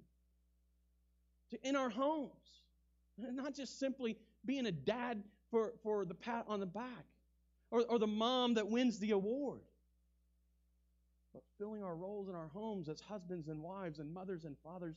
To 1.51 1.59
in 1.69 1.77
our 1.77 1.91
homes, 1.91 2.63
not 3.19 3.55
just 3.55 3.79
simply 3.79 4.17
being 4.45 4.67
a 4.67 4.73
dad 4.73 5.23
for, 5.51 5.75
for 5.83 6.05
the 6.05 6.15
pat 6.15 6.45
on 6.49 6.61
the 6.61 6.67
back 6.67 7.05
or, 7.71 7.85
or 7.89 7.99
the 7.99 8.07
mom 8.07 8.55
that 8.55 8.69
wins 8.69 8.99
the 8.99 9.11
award, 9.11 9.61
but 11.33 11.43
filling 11.59 11.83
our 11.83 11.95
roles 11.95 12.29
in 12.29 12.35
our 12.35 12.49
homes 12.49 12.89
as 12.89 13.01
husbands 13.01 13.49
and 13.49 13.63
wives 13.63 13.99
and 13.99 14.13
mothers 14.13 14.45
and 14.45 14.57
fathers 14.65 14.97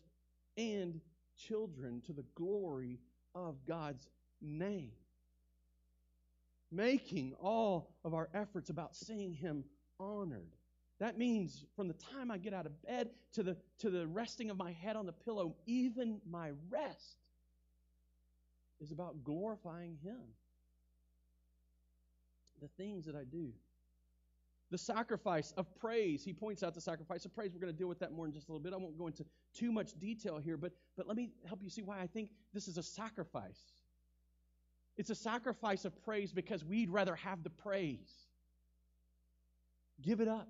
and 0.57 0.99
children 1.37 2.01
to 2.05 2.13
the 2.13 2.25
glory 2.35 2.99
of 3.33 3.55
God's 3.65 4.07
name. 4.41 4.91
Making 6.71 7.33
all 7.39 7.95
of 8.03 8.13
our 8.13 8.29
efforts 8.33 8.69
about 8.69 8.95
seeing 8.95 9.33
Him 9.33 9.63
honored. 9.99 10.55
That 10.99 11.17
means 11.17 11.65
from 11.75 11.87
the 11.87 11.93
time 11.93 12.31
I 12.31 12.37
get 12.37 12.53
out 12.53 12.65
of 12.65 12.81
bed 12.83 13.09
to 13.33 13.43
the, 13.43 13.57
to 13.79 13.89
the 13.89 14.07
resting 14.07 14.49
of 14.49 14.57
my 14.57 14.71
head 14.71 14.95
on 14.95 15.05
the 15.05 15.11
pillow, 15.11 15.55
even 15.65 16.21
my 16.29 16.51
rest 16.69 17.17
is 18.79 18.91
about 18.91 19.23
glorifying 19.23 19.97
Him. 20.03 20.21
The 22.61 22.69
things 22.77 23.05
that 23.05 23.15
I 23.15 23.25
do. 23.25 23.49
The 24.71 24.77
sacrifice 24.77 25.53
of 25.57 25.67
praise. 25.75 26.23
He 26.23 26.33
points 26.33 26.63
out 26.63 26.73
the 26.73 26.81
sacrifice 26.81 27.25
of 27.25 27.35
praise. 27.35 27.51
We're 27.53 27.59
going 27.59 27.73
to 27.73 27.77
deal 27.77 27.89
with 27.89 27.99
that 27.99 28.13
more 28.13 28.25
in 28.25 28.31
just 28.31 28.47
a 28.47 28.51
little 28.51 28.63
bit. 28.63 28.73
I 28.73 28.77
won't 28.77 28.97
go 28.97 29.07
into 29.07 29.25
too 29.53 29.71
much 29.71 29.99
detail 29.99 30.37
here, 30.37 30.57
but, 30.57 30.71
but 30.95 31.07
let 31.07 31.17
me 31.17 31.31
help 31.45 31.61
you 31.61 31.69
see 31.69 31.83
why 31.83 31.99
I 31.99 32.07
think 32.07 32.29
this 32.53 32.67
is 32.67 32.77
a 32.77 32.83
sacrifice. 32.83 33.59
It's 34.97 35.09
a 35.09 35.15
sacrifice 35.15 35.83
of 35.83 36.01
praise 36.03 36.31
because 36.31 36.63
we'd 36.63 36.89
rather 36.89 37.15
have 37.15 37.43
the 37.43 37.49
praise. 37.49 38.24
Give 40.01 40.19
it 40.19 40.27
up. 40.27 40.49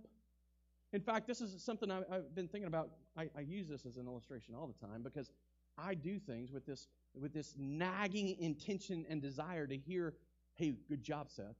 In 0.93 1.01
fact, 1.01 1.27
this 1.27 1.41
is 1.41 1.61
something 1.61 1.91
I, 1.91 2.01
have 2.09 2.33
been 2.35 2.47
thinking 2.47 2.67
about. 2.67 2.89
I, 3.17 3.29
I 3.35 3.41
use 3.41 3.67
this 3.67 3.85
as 3.85 3.97
an 3.97 4.07
illustration 4.07 4.55
all 4.55 4.67
the 4.67 4.87
time 4.87 5.03
because 5.03 5.29
I 5.77 5.93
do 5.93 6.19
things 6.19 6.51
with 6.51 6.65
this 6.65 6.87
with 7.13 7.33
this 7.33 7.53
nagging 7.57 8.37
intention 8.39 9.05
and 9.09 9.21
desire 9.21 9.67
to 9.67 9.77
hear, 9.77 10.13
"Hey, 10.53 10.75
good 10.87 11.03
job, 11.03 11.29
Seth." 11.29 11.57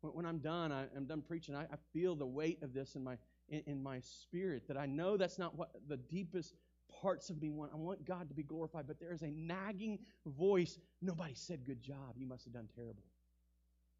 When 0.00 0.26
I'm 0.26 0.38
done, 0.38 0.70
I, 0.70 0.84
am 0.94 1.06
done 1.06 1.22
preaching. 1.22 1.54
I, 1.54 1.62
I, 1.62 1.76
feel 1.94 2.14
the 2.14 2.26
weight 2.26 2.62
of 2.62 2.74
this 2.74 2.94
in 2.94 3.02
my 3.02 3.16
in, 3.48 3.62
in, 3.66 3.82
my 3.82 4.00
spirit. 4.00 4.68
That 4.68 4.76
I 4.76 4.84
know 4.84 5.16
that's 5.16 5.38
not 5.38 5.56
what 5.56 5.70
the 5.88 5.96
deepest 5.96 6.54
parts 7.00 7.30
of 7.30 7.40
me 7.40 7.50
want. 7.50 7.70
I 7.72 7.76
want 7.76 8.04
God 8.04 8.28
to 8.28 8.34
be 8.34 8.42
glorified, 8.42 8.86
but 8.86 9.00
there 9.00 9.12
is 9.12 9.22
a 9.22 9.30
nagging 9.30 9.98
voice. 10.26 10.78
Nobody 11.00 11.34
said 11.34 11.64
good 11.64 11.80
job. 11.80 12.16
You 12.16 12.26
must 12.26 12.44
have 12.44 12.52
done 12.52 12.68
terrible. 12.74 13.04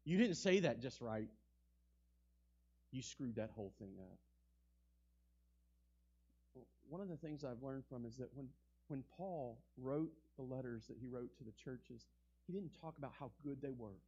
You 0.03 0.17
didn't 0.17 0.35
say 0.35 0.59
that 0.59 0.79
just 0.79 1.01
right 1.01 1.29
you 2.95 3.01
screwed 3.01 3.35
that 3.35 3.49
whole 3.53 3.73
thing 3.77 3.91
up. 3.99 4.19
One 6.87 7.01
of 7.01 7.09
the 7.09 7.17
things 7.17 7.43
I've 7.43 7.61
learned 7.61 7.83
from 7.89 8.05
is 8.05 8.15
that 8.17 8.29
when, 8.33 8.47
when 8.87 9.03
Paul 9.17 9.57
wrote 9.77 10.13
the 10.37 10.43
letters 10.43 10.85
that 10.87 10.97
he 10.99 11.07
wrote 11.07 11.35
to 11.37 11.43
the 11.43 11.51
churches, 11.51 12.05
he 12.47 12.53
didn't 12.53 12.71
talk 12.79 12.97
about 12.97 13.11
how 13.19 13.31
good 13.43 13.61
they 13.61 13.73
were. 13.77 13.99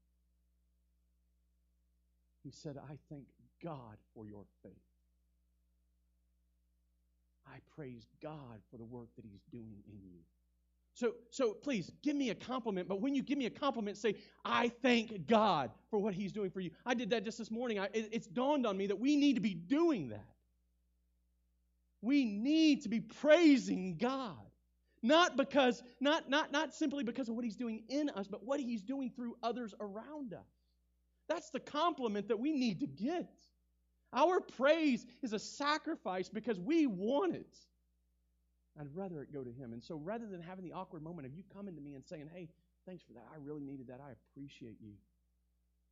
He 2.43 2.52
said, 2.52 2.78
I 2.78 2.97
thank 3.10 3.26
God 3.62 3.97
for 4.15 4.26
your 4.26 4.45
faith. 4.63 4.71
I 7.45 7.58
praise 7.76 8.06
God 8.21 8.62
for 8.69 8.78
the 8.78 8.86
work 8.86 9.10
that 9.15 9.26
He's 9.26 9.43
doing 9.52 9.84
in 9.88 10.00
you. 10.04 10.19
So, 10.97 11.13
so 11.29 11.53
please 11.53 11.91
give 12.01 12.15
me 12.15 12.31
a 12.31 12.36
compliment, 12.36 12.88
but 12.88 13.01
when 13.01 13.13
you 13.13 13.21
give 13.21 13.38
me 13.38 13.45
a 13.45 13.51
compliment, 13.51 13.97
say, 13.97 14.15
I 14.43 14.69
thank 14.81 15.27
God 15.27 15.69
for 15.91 15.99
what 15.99 16.15
He's 16.15 16.31
doing 16.31 16.49
for 16.49 16.60
you. 16.60 16.71
I 16.88 16.95
did 16.95 17.12
that 17.12 17.23
just 17.23 17.38
this 17.38 17.51
morning. 17.51 17.77
I, 17.77 17.86
it, 17.93 18.10
it's 18.12 18.25
dawned 18.25 18.65
on 18.65 18.75
me 18.75 18.88
that 18.88 18.99
we 18.99 19.15
need 19.15 19.36
to 19.36 19.39
be 19.39 19.53
doing 19.53 20.10
that. 20.10 20.25
We 22.01 22.25
need 22.25 22.81
to 22.81 22.89
be 22.89 22.99
praising 22.99 23.97
God. 23.97 24.38
Not 25.03 25.38
because, 25.38 25.83
not, 25.99 26.31
not, 26.31 26.51
not 26.51 26.73
simply 26.73 27.03
because 27.03 27.29
of 27.29 27.36
what 27.36 27.45
He's 27.45 27.57
doing 27.57 27.83
in 27.89 28.10
us, 28.10 28.27
but 28.27 28.43
what 28.43 28.60
He's 28.60 28.81
doing 28.81 29.12
through 29.15 29.36
others 29.43 29.75
around 29.79 30.33
us. 30.33 30.49
That's 31.29 31.51
the 31.51 31.60
compliment 31.60 32.29
that 32.29 32.39
we 32.39 32.53
need 32.53 32.79
to 32.79 32.88
get. 32.88 33.29
Our 34.13 34.41
praise 34.41 35.05
is 35.21 35.33
a 35.33 35.39
sacrifice 35.39 36.27
because 36.27 36.60
we 36.60 36.88
want 36.88 37.36
it. 37.36 37.55
I'd 38.79 38.95
rather 38.95 39.21
it 39.21 39.33
go 39.33 39.43
to 39.43 39.51
Him. 39.51 39.73
And 39.73 39.83
so 39.83 39.95
rather 39.97 40.27
than 40.27 40.41
having 40.41 40.63
the 40.63 40.73
awkward 40.73 41.03
moment 41.03 41.25
of 41.25 41.33
you 41.33 41.43
coming 41.53 41.75
to 41.75 41.81
me 41.81 41.95
and 41.95 42.05
saying, 42.05 42.29
hey, 42.33 42.47
thanks 42.85 43.03
for 43.03 43.13
that. 43.13 43.25
I 43.33 43.37
really 43.43 43.63
needed 43.63 43.87
that. 43.87 43.99
I 44.05 44.11
appreciate 44.11 44.77
you. 44.81 44.93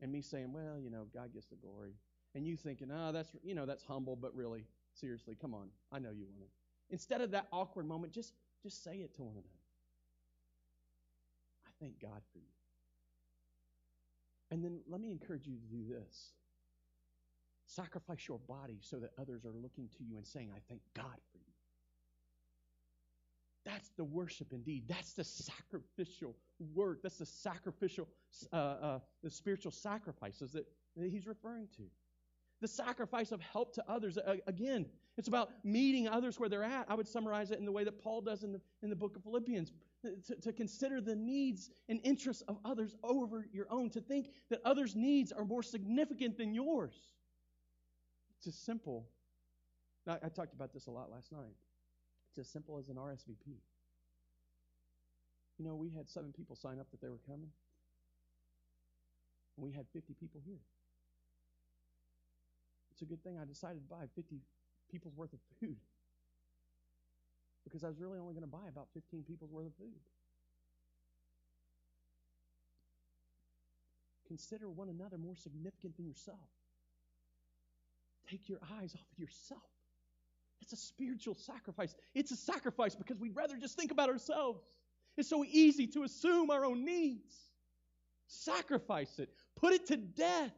And 0.02 0.12
me 0.12 0.21
saying, 0.21 0.52
well, 0.52 0.80
you 0.80 0.89
know, 0.89 1.08
God 1.13 1.34
gets 1.34 1.48
the 1.48 1.56
glory. 1.56 1.93
And 2.36 2.45
you 2.45 2.56
thinking, 2.58 2.89
oh, 2.91 3.12
that's, 3.12 3.30
you 3.43 3.56
know, 3.56 3.65
that's 3.65 3.84
humble, 3.84 4.15
but 4.15 4.36
really, 4.36 4.65
seriously, 4.93 5.38
come 5.39 5.54
on. 5.54 5.69
I 5.91 6.00
know 6.00 6.10
you 6.12 6.26
want 6.26 6.41
it. 6.41 6.50
Instead 6.89 7.21
of 7.21 7.32
that 7.32 7.48
awkward 7.52 7.88
moment, 7.88 8.13
just, 8.13 8.34
just 8.62 8.84
say 8.84 8.98
it 8.98 9.15
to 9.15 9.24
one 9.24 9.36
another. 9.36 9.48
I 11.65 11.71
thank 11.80 12.00
God 12.02 12.21
for 12.32 12.39
you. 12.39 12.43
And 14.52 14.63
then 14.63 14.80
let 14.88 15.02
me 15.02 15.12
encourage 15.12 15.48
you 15.48 15.56
to 15.56 15.76
do 15.76 15.84
this. 15.88 16.34
Sacrifice 17.65 18.28
your 18.28 18.39
body 18.48 18.78
so 18.82 18.98
that 18.98 19.12
others 19.19 19.43
are 19.45 19.54
looking 19.54 19.89
to 19.98 20.04
you 20.04 20.17
and 20.17 20.28
saying, 20.28 20.52
I 20.56 20.60
thank 20.69 20.82
God. 20.93 21.19
That's 23.65 23.89
the 23.97 24.04
worship 24.04 24.54
indeed. 24.54 24.84
That's 24.88 25.13
the 25.13 25.23
sacrificial 25.23 26.36
work. 26.73 27.01
That's 27.01 27.17
the 27.17 27.25
sacrificial, 27.25 28.08
uh, 28.54 28.56
uh, 28.56 28.99
the 29.23 29.30
spiritual 29.30 29.71
sacrifices 29.71 30.51
that, 30.51 30.67
that 30.95 31.10
he's 31.10 31.25
referring 31.25 31.67
to. 31.78 31.84
The 32.62 32.67
sacrifice 32.67 33.32
of 33.32 33.41
help 33.41 33.73
to 33.73 33.84
others. 33.88 34.17
Uh, 34.17 34.36
again, 34.47 34.86
it's 35.17 35.28
about 35.28 35.49
meeting 35.63 36.08
others 36.08 36.39
where 36.39 36.47
they're 36.47 36.63
at. 36.63 36.86
I 36.89 36.93
would 36.93 37.08
summarize 37.08 37.51
it 37.51 37.60
in 37.60 37.65
the 37.65 37.71
way 37.71 37.84
that 37.84 38.01
Paul 38.01 38.21
does 38.21 38.43
in 38.43 38.51
the, 38.51 38.62
in 38.84 38.89
the 38.89 38.95
book 38.95 39.15
of 39.15 39.23
Philippians 39.23 39.71
to, 40.28 40.36
to 40.36 40.54
consider 40.54 41.01
the 41.01 41.15
needs 41.15 41.71
and 41.89 41.99
interests 42.04 42.43
of 42.47 42.58
others 42.63 42.95
over 43.04 43.47
your 43.51 43.65
own, 43.71 43.89
to 43.91 44.01
think 44.01 44.30
that 44.49 44.62
others' 44.63 44.95
needs 44.95 45.32
are 45.32 45.43
more 45.43 45.63
significant 45.63 46.38
than 46.38 46.54
yours. 46.54 46.93
It's 48.38 48.47
as 48.47 48.56
simple. 48.56 49.08
I, 50.08 50.17
I 50.23 50.30
talked 50.30 50.54
about 50.54 50.71
this 50.71 50.88
a 50.88 50.91
lot 50.91 51.10
last 51.12 51.32
night. 51.32 51.56
It's 52.36 52.48
as 52.50 52.52
simple 52.52 52.78
as 52.78 52.89
an 52.89 52.95
RSVP. 52.95 53.48
You 55.58 55.63
know, 55.63 55.76
we 55.76 55.89
had 55.89 56.10
seven 56.10 56.34
people 56.34 56.58
sign 56.58 56.80
up 56.80 56.91
that 56.91 57.00
they 57.00 57.08
were 57.08 57.24
coming. 57.26 57.48
And 59.56 59.63
we 59.63 59.71
had 59.71 59.86
50 59.93 60.13
people 60.19 60.41
here. 60.43 60.60
It's 62.91 63.02
a 63.02 63.06
good 63.06 63.24
thing 63.24 63.38
I 63.41 63.45
decided 63.45 63.88
to 63.88 63.88
buy 63.88 64.04
50 64.15 64.36
people's 64.91 65.15
worth 65.15 65.32
of 65.32 65.39
food. 65.62 65.78
Because 67.63 67.86
I 67.86 67.88
was 67.88 68.02
really 68.02 68.19
only 68.19 68.34
going 68.34 68.43
to 68.43 68.52
buy 68.52 68.67
about 68.67 68.88
15 68.93 69.24
people's 69.24 69.52
worth 69.52 69.67
of 69.67 69.76
food. 69.80 70.04
Consider 74.28 74.69
one 74.69 74.89
another 74.89 75.17
more 75.17 75.38
significant 75.38 75.95
than 75.95 76.06
yourself. 76.06 76.52
Take 78.30 78.50
your 78.50 78.60
eyes 78.82 78.93
off 78.93 79.08
of 79.13 79.19
yourself 79.19 79.75
it's 80.62 80.74
a 80.74 80.78
spiritual 80.78 81.36
sacrifice. 81.36 81.96
It's 82.13 82.32
a 82.32 82.36
sacrifice 82.36 82.96
because 82.96 83.20
we'd 83.20 83.36
rather 83.36 83.58
just 83.58 83.78
think 83.78 83.91
about 83.91 84.10
ourselves. 84.10 84.62
It's 85.18 85.30
so 85.30 85.46
easy 85.46 85.88
to 85.88 86.04
assume 86.04 86.50
our 86.50 86.65
own 86.65 86.84
needs. 86.84 87.36
Sacrifice 88.28 89.20
it, 89.20 89.30
put 89.56 89.74
it 89.74 89.88
to 89.88 89.98
death. 89.98 90.54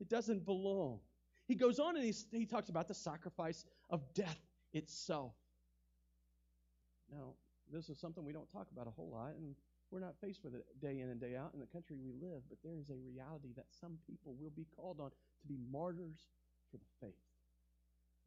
It 0.00 0.08
doesn't 0.08 0.44
belong. 0.44 1.00
He 1.46 1.54
goes 1.54 1.78
on 1.78 1.96
and 1.96 2.04
he, 2.04 2.14
he 2.30 2.46
talks 2.46 2.68
about 2.68 2.86
the 2.86 2.94
sacrifice 2.94 3.64
of 3.90 4.02
death 4.14 4.38
itself. 4.72 5.32
Now, 7.10 7.32
this 7.72 7.88
is 7.88 7.98
something 7.98 8.24
we 8.24 8.32
don't 8.32 8.50
talk 8.52 8.68
about 8.72 8.86
a 8.86 8.90
whole 8.90 9.10
lot, 9.10 9.34
and 9.36 9.54
we're 9.90 10.00
not 10.00 10.14
faced 10.20 10.44
with 10.44 10.54
it 10.54 10.64
day 10.80 11.00
in 11.00 11.08
and 11.08 11.20
day 11.20 11.36
out 11.36 11.50
in 11.54 11.60
the 11.60 11.66
country 11.66 11.96
we 11.96 12.12
live, 12.12 12.42
but 12.48 12.58
there 12.62 12.78
is 12.78 12.90
a 12.90 12.94
reality 12.94 13.48
that 13.56 13.66
some 13.80 13.98
people 14.06 14.34
will 14.38 14.52
be 14.54 14.66
called 14.76 15.00
on 15.00 15.10
to 15.10 15.48
be 15.48 15.58
martyrs 15.72 16.28
for 16.70 16.76
the 16.76 16.84
faith. 17.00 17.27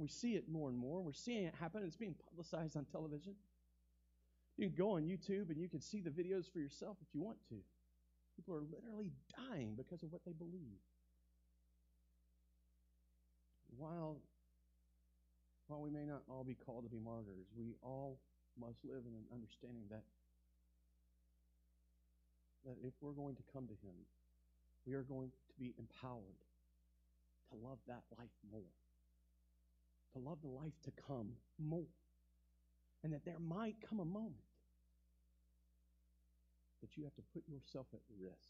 We 0.02 0.08
see 0.08 0.34
it 0.34 0.50
more 0.50 0.70
and 0.70 0.78
more. 0.78 1.00
We're 1.00 1.14
seeing 1.14 1.46
it 1.46 1.54
happen. 1.54 1.84
It's 1.86 1.96
being 1.96 2.16
publicized 2.30 2.76
on 2.76 2.86
television. 2.86 3.36
You 4.58 4.68
can 4.68 4.76
go 4.76 4.92
on 4.98 5.04
YouTube 5.04 5.50
and 5.50 5.62
you 5.62 5.70
can 5.70 5.80
see 5.80 6.02
the 6.02 6.10
videos 6.10 6.52
for 6.52 6.58
yourself 6.58 6.98
if 7.02 7.08
you 7.14 7.22
want 7.22 7.38
to. 7.50 7.56
People 8.36 8.56
are 8.56 8.66
literally 8.66 9.12
dying 9.38 9.76
because 9.78 10.02
of 10.02 10.12
what 10.12 10.26
they 10.26 10.34
believe. 10.34 10.82
While, 13.78 14.18
while 15.68 15.82
we 15.82 15.92
may 15.92 16.06
not 16.06 16.24
all 16.28 16.44
be 16.44 16.56
called 16.56 16.84
to 16.84 16.90
be 16.90 17.00
martyrs, 17.00 17.46
we 17.56 17.76
all 17.84 18.20
must 18.60 18.84
live 18.84 19.04
in 19.06 19.14
an 19.14 19.26
understanding 19.32 19.84
that 19.92 20.04
that 22.66 22.78
if 22.86 22.94
we're 23.02 23.18
going 23.18 23.36
to 23.36 23.42
come 23.54 23.66
to 23.66 23.74
Him, 23.82 23.98
we 24.86 24.94
are 24.94 25.02
going 25.02 25.30
to 25.30 25.54
be 25.60 25.74
empowered 25.80 26.42
to 27.50 27.58
love 27.58 27.80
that 27.88 28.04
life 28.18 28.30
more, 28.52 28.70
to 30.14 30.20
love 30.20 30.38
the 30.42 30.50
life 30.50 30.74
to 30.84 30.92
come 31.08 31.30
more, 31.60 31.86
and 33.04 33.14
that 33.14 33.26
there 33.26 33.40
might 33.40 33.76
come 33.88 34.00
a 34.00 34.06
moment 34.06 34.36
that 36.82 36.98
you 36.98 37.04
have 37.04 37.14
to 37.16 37.22
put 37.34 37.44
yourself 37.48 37.88
at 37.94 38.00
risk. 38.20 38.50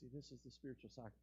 See, 0.00 0.08
this 0.12 0.32
is 0.32 0.40
the 0.44 0.50
spiritual 0.50 0.90
sacrifices. 0.90 1.16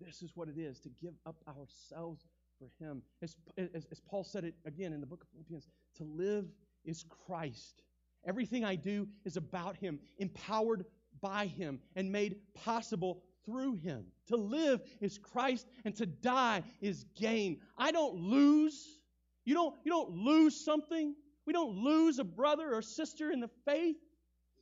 This 0.00 0.22
is 0.22 0.30
what 0.34 0.48
it 0.48 0.58
is 0.58 0.78
to 0.80 0.88
give 0.88 1.14
up 1.26 1.36
ourselves 1.48 2.26
for 2.58 2.68
Him. 2.78 3.02
As, 3.22 3.36
as, 3.56 3.86
as 3.90 4.00
Paul 4.00 4.24
said 4.24 4.44
it 4.44 4.54
again 4.64 4.92
in 4.92 5.00
the 5.00 5.06
book 5.06 5.22
of 5.22 5.28
Philippians, 5.30 5.68
to 5.96 6.04
live 6.04 6.46
is 6.84 7.04
Christ. 7.26 7.82
Everything 8.26 8.64
I 8.64 8.74
do 8.76 9.06
is 9.24 9.36
about 9.36 9.76
Him, 9.76 9.98
empowered 10.18 10.84
by 11.20 11.46
Him, 11.46 11.80
and 11.96 12.10
made 12.10 12.36
possible 12.54 13.22
through 13.48 13.76
Him. 13.76 14.04
To 14.28 14.36
live 14.36 14.80
is 15.00 15.18
Christ, 15.18 15.66
and 15.84 15.94
to 15.96 16.06
die 16.06 16.62
is 16.80 17.04
gain. 17.18 17.60
I 17.78 17.92
don't 17.92 18.16
lose. 18.16 19.00
You 19.44 19.54
don't, 19.54 19.74
you 19.84 19.90
don't 19.90 20.10
lose 20.10 20.62
something. 20.62 21.14
We 21.46 21.54
don't 21.54 21.76
lose 21.76 22.18
a 22.18 22.24
brother 22.24 22.74
or 22.74 22.82
sister 22.82 23.30
in 23.30 23.40
the 23.40 23.48
faith. 23.64 23.96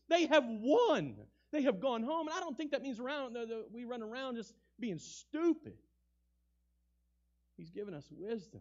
They 0.08 0.26
have 0.26 0.44
won. 0.46 1.16
They 1.50 1.62
have 1.62 1.80
gone 1.80 2.04
home. 2.04 2.28
And 2.28 2.36
I 2.36 2.40
don't 2.40 2.56
think 2.56 2.70
that 2.70 2.82
means 2.82 3.00
around 3.00 3.36
we 3.72 3.84
run 3.84 4.02
around 4.02 4.36
just 4.36 4.54
being 4.78 4.98
stupid. 4.98 5.74
He's 7.56 7.70
given 7.70 7.94
us 7.94 8.06
wisdom. 8.10 8.60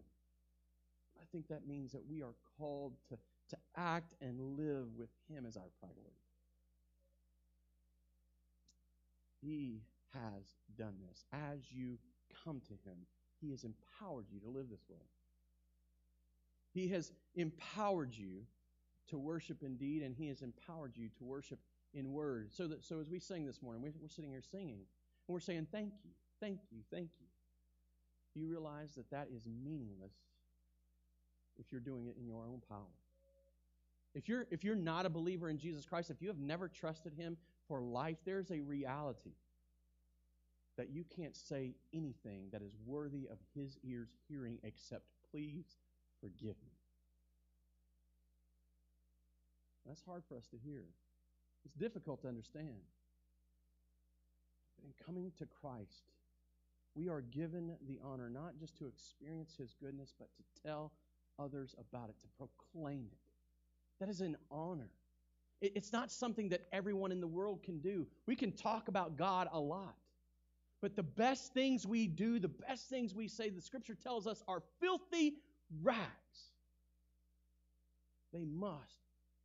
I 1.21 1.25
think 1.31 1.49
that 1.49 1.67
means 1.67 1.91
that 1.91 2.01
we 2.09 2.23
are 2.23 2.33
called 2.57 2.93
to 3.09 3.17
to 3.49 3.57
act 3.75 4.13
and 4.21 4.39
live 4.57 4.87
with 4.97 5.09
Him 5.29 5.45
as 5.45 5.55
our 5.55 5.69
priority. 5.79 6.01
He 9.41 9.81
has 10.15 10.43
done 10.77 10.95
this. 11.07 11.25
As 11.31 11.59
you 11.71 11.97
come 12.43 12.61
to 12.61 12.73
Him, 12.89 12.97
He 13.41 13.51
has 13.51 13.63
empowered 13.63 14.25
you 14.31 14.39
to 14.39 14.49
live 14.49 14.69
this 14.69 14.85
way. 14.89 15.05
He 16.73 16.87
has 16.89 17.11
empowered 17.35 18.15
you 18.15 18.43
to 19.09 19.17
worship 19.17 19.63
in 19.63 19.77
deed, 19.77 20.01
and 20.01 20.15
He 20.15 20.27
has 20.27 20.41
empowered 20.41 20.93
you 20.95 21.09
to 21.17 21.23
worship 21.23 21.59
in 21.93 22.11
word. 22.11 22.49
So 22.53 22.67
that 22.67 22.83
so 22.83 22.99
as 22.99 23.09
we 23.09 23.19
sing 23.19 23.45
this 23.45 23.61
morning, 23.61 23.81
we're 23.81 24.09
sitting 24.09 24.31
here 24.31 24.41
singing, 24.41 24.79
and 25.27 25.33
we're 25.33 25.39
saying, 25.39 25.67
"Thank 25.71 25.93
you, 26.03 26.11
thank 26.39 26.59
you, 26.71 26.79
thank 26.91 27.09
you." 27.19 27.27
You 28.33 28.47
realize 28.47 28.95
that 28.95 29.09
that 29.11 29.29
is 29.33 29.43
meaningless 29.45 30.13
if 31.57 31.71
you're 31.71 31.81
doing 31.81 32.07
it 32.07 32.17
in 32.19 32.25
your 32.25 32.45
own 32.45 32.61
power. 32.67 32.91
If 34.13 34.29
you're, 34.29 34.47
if 34.49 34.63
you're 34.63 34.75
not 34.75 35.05
a 35.05 35.09
believer 35.09 35.49
in 35.49 35.57
Jesus 35.57 35.85
Christ, 35.85 36.09
if 36.09 36.21
you 36.21 36.29
have 36.29 36.39
never 36.39 36.67
trusted 36.67 37.13
Him 37.13 37.37
for 37.67 37.81
life, 37.81 38.17
there's 38.25 38.51
a 38.51 38.61
reality 38.61 39.31
that 40.77 40.89
you 40.89 41.05
can't 41.15 41.35
say 41.35 41.75
anything 41.93 42.49
that 42.51 42.61
is 42.61 42.75
worthy 42.85 43.27
of 43.31 43.37
His 43.53 43.77
ears 43.83 44.09
hearing 44.27 44.57
except, 44.63 45.03
please 45.31 45.77
forgive 46.21 46.55
me. 46.65 46.73
That's 49.85 50.03
hard 50.03 50.23
for 50.27 50.35
us 50.35 50.47
to 50.47 50.57
hear. 50.57 50.83
It's 51.63 51.75
difficult 51.75 52.21
to 52.21 52.27
understand. 52.27 52.81
But 54.77 54.85
in 54.85 54.93
coming 55.05 55.31
to 55.37 55.45
Christ, 55.61 56.11
we 56.95 57.09
are 57.09 57.21
given 57.21 57.75
the 57.87 57.99
honor 58.03 58.29
not 58.29 58.57
just 58.59 58.77
to 58.77 58.87
experience 58.87 59.55
His 59.57 59.75
goodness, 59.81 60.13
but 60.17 60.29
to 60.35 60.61
tell 60.63 60.91
others 61.37 61.75
about 61.79 62.09
it, 62.09 62.15
to 62.21 62.27
proclaim 62.37 63.07
it. 63.11 63.17
That 63.99 64.09
is 64.09 64.21
an 64.21 64.37
honor. 64.49 64.89
It's 65.61 65.93
not 65.93 66.11
something 66.11 66.49
that 66.49 66.67
everyone 66.71 67.11
in 67.11 67.21
the 67.21 67.27
world 67.27 67.63
can 67.63 67.79
do. 67.79 68.07
We 68.25 68.35
can 68.35 68.51
talk 68.51 68.87
about 68.87 69.17
God 69.17 69.47
a 69.51 69.59
lot. 69.59 69.95
But 70.85 70.95
the 70.95 71.01
best 71.01 71.51
things 71.51 71.87
we 71.87 72.05
do, 72.05 72.37
the 72.37 72.47
best 72.47 72.89
things 72.89 73.15
we 73.15 73.27
say, 73.27 73.49
the 73.49 73.59
scripture 73.59 73.95
tells 73.95 74.27
us 74.27 74.43
are 74.47 74.61
filthy 74.79 75.33
rags. 75.81 76.51
They 78.31 78.45
must 78.45 78.99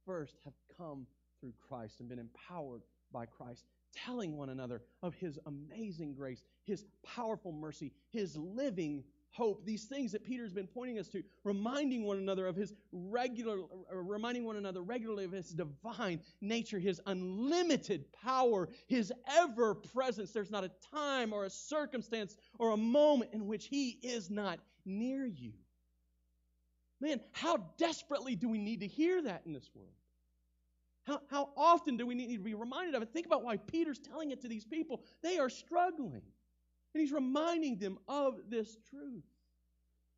first 0.05 0.37
have 0.45 0.53
come 0.77 1.07
through 1.41 1.55
Christ 1.67 2.01
and 2.01 2.11
been 2.11 2.19
empowered 2.19 2.83
by 3.11 3.25
Christ, 3.25 3.65
telling 4.05 4.37
one 4.37 4.51
another 4.51 4.83
of 5.03 5.15
His 5.15 5.39
amazing 5.47 6.13
grace, 6.13 6.43
His 6.67 6.85
powerful 7.03 7.53
mercy, 7.53 7.91
His 8.11 8.37
living 8.37 9.03
hope, 9.31 9.65
these 9.65 9.85
things 9.85 10.13
that 10.13 10.25
Peter's 10.25 10.53
been 10.53 10.67
pointing 10.67 10.99
us 10.99 11.09
to, 11.09 11.23
reminding 11.45 12.05
one 12.05 12.19
another 12.19 12.47
of 12.47 12.57
his 12.57 12.75
regular, 12.93 13.59
reminding 13.93 14.45
one 14.45 14.57
another 14.57 14.83
regularly 14.83 15.25
of 15.25 15.33
his 15.33 15.51
divine 15.51 16.21
nature, 16.41 16.79
his 16.79 17.01
unlimited 17.07 18.05
power, 18.13 18.69
his 18.87 19.13
ever 19.29 19.75
presence. 19.75 20.33
There's 20.33 20.51
not 20.51 20.65
a 20.65 20.71
time 20.93 21.33
or 21.33 21.45
a 21.45 21.51
circumstance 21.51 22.37
or 22.59 22.71
a 22.71 22.77
moment 22.77 23.31
in 23.33 23.47
which 23.47 23.67
he 23.67 23.99
is 24.03 24.31
not 24.31 24.59
near 24.85 25.25
you. 25.27 25.53
Man, 27.01 27.21
how 27.33 27.59
desperately 27.79 28.37
do 28.37 28.49
we 28.49 28.59
need 28.59 28.81
to 28.81 28.87
hear 28.87 29.23
that 29.23 29.43
in 29.47 29.53
this 29.53 29.71
world? 29.75 29.95
How, 31.07 31.21
how 31.31 31.49
often 31.57 31.97
do 31.97 32.07
we 32.07 32.15
need 32.15 32.37
to 32.37 32.43
be 32.43 32.55
reminded 32.55 32.95
of 32.95 33.03
it? 33.03 33.11
Think 33.13 33.27
about 33.27 33.43
why 33.43 33.57
Peter's 33.57 33.99
telling 33.99 34.33
it 34.33 34.43
to 34.43 34.49
these 34.49 34.65
people. 34.65 35.03
They 35.23 35.39
are 35.39 35.49
struggling. 35.49 36.23
And 36.95 37.01
he's 37.01 37.13
reminding 37.13 37.79
them 37.79 37.99
of 38.09 38.35
this 38.49 38.77
truth. 38.91 39.25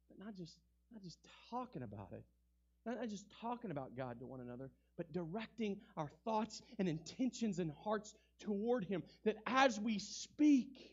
But 0.09 0.25
not 0.25 0.35
just, 0.35 0.57
not 0.93 1.03
just 1.03 1.19
talking 1.51 1.83
about 1.83 2.13
it, 2.13 2.25
not 2.85 3.09
just 3.09 3.27
talking 3.41 3.71
about 3.71 3.97
God 3.97 4.19
to 4.21 4.27
one 4.27 4.41
another, 4.41 4.71
but 4.97 5.13
directing 5.13 5.77
our 5.97 6.11
thoughts 6.25 6.63
and 6.79 6.89
intentions 6.89 7.59
and 7.59 7.73
hearts 7.85 8.15
toward 8.41 8.85
Him. 8.85 9.03
That 9.25 9.37
as 9.47 9.79
we 9.79 9.99
speak, 9.99 10.91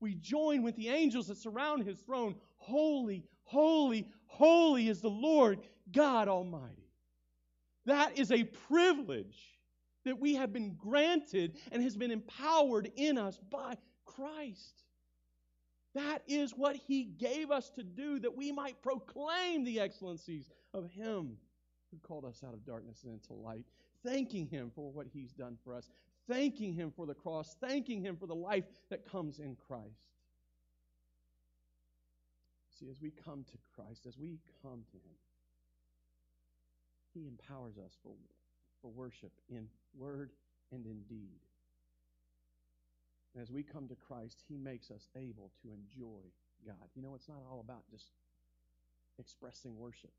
we 0.00 0.14
join 0.14 0.62
with 0.62 0.76
the 0.76 0.88
angels 0.88 1.26
that 1.26 1.38
surround 1.38 1.84
His 1.84 1.98
throne. 2.00 2.36
Holy, 2.56 3.24
holy, 3.44 4.08
holy 4.26 4.88
is 4.88 5.00
the 5.00 5.10
Lord 5.10 5.60
God 5.92 6.28
Almighty. 6.28 6.88
That 7.86 8.18
is 8.18 8.30
a 8.30 8.44
privilege 8.44 9.58
that 10.04 10.20
we 10.20 10.34
have 10.34 10.52
been 10.52 10.74
granted 10.74 11.56
and 11.72 11.82
has 11.82 11.96
been 11.96 12.10
empowered 12.10 12.90
in 12.96 13.18
us 13.18 13.38
by 13.50 13.76
Christ. 14.14 14.82
That 15.94 16.22
is 16.26 16.52
what 16.52 16.76
He 16.76 17.04
gave 17.04 17.50
us 17.50 17.70
to 17.70 17.82
do, 17.82 18.18
that 18.20 18.36
we 18.36 18.52
might 18.52 18.82
proclaim 18.82 19.64
the 19.64 19.80
excellencies 19.80 20.48
of 20.74 20.90
Him 20.90 21.36
who 21.90 21.98
called 22.06 22.24
us 22.24 22.42
out 22.46 22.52
of 22.52 22.64
darkness 22.64 23.04
and 23.04 23.14
into 23.14 23.32
light, 23.32 23.64
thanking 24.04 24.46
Him 24.46 24.70
for 24.74 24.90
what 24.92 25.06
He's 25.12 25.32
done 25.32 25.56
for 25.64 25.74
us, 25.74 25.88
thanking 26.28 26.74
Him 26.74 26.92
for 26.94 27.06
the 27.06 27.14
cross, 27.14 27.56
thanking 27.60 28.02
Him 28.02 28.16
for 28.16 28.26
the 28.26 28.34
life 28.34 28.64
that 28.90 29.10
comes 29.10 29.38
in 29.38 29.56
Christ. 29.66 29.84
See, 32.78 32.88
as 32.90 33.00
we 33.00 33.10
come 33.10 33.44
to 33.50 33.58
Christ, 33.74 34.06
as 34.06 34.18
we 34.18 34.38
come 34.62 34.84
to 34.90 34.96
Him, 34.96 35.16
He 37.14 37.26
empowers 37.26 37.78
us 37.78 37.96
for, 38.02 38.12
for 38.82 38.90
worship 38.90 39.32
in 39.48 39.66
word 39.96 40.30
and 40.70 40.86
in 40.86 41.00
deed. 41.08 41.40
As 43.36 43.50
we 43.50 43.62
come 43.62 43.88
to 43.88 43.96
Christ, 43.96 44.42
He 44.48 44.56
makes 44.56 44.90
us 44.90 45.08
able 45.16 45.52
to 45.62 45.68
enjoy 45.72 46.22
God. 46.64 46.88
You 46.94 47.02
know, 47.02 47.14
it's 47.14 47.28
not 47.28 47.42
all 47.50 47.60
about 47.60 47.82
just 47.90 48.12
expressing 49.18 49.76
worship. 49.76 50.12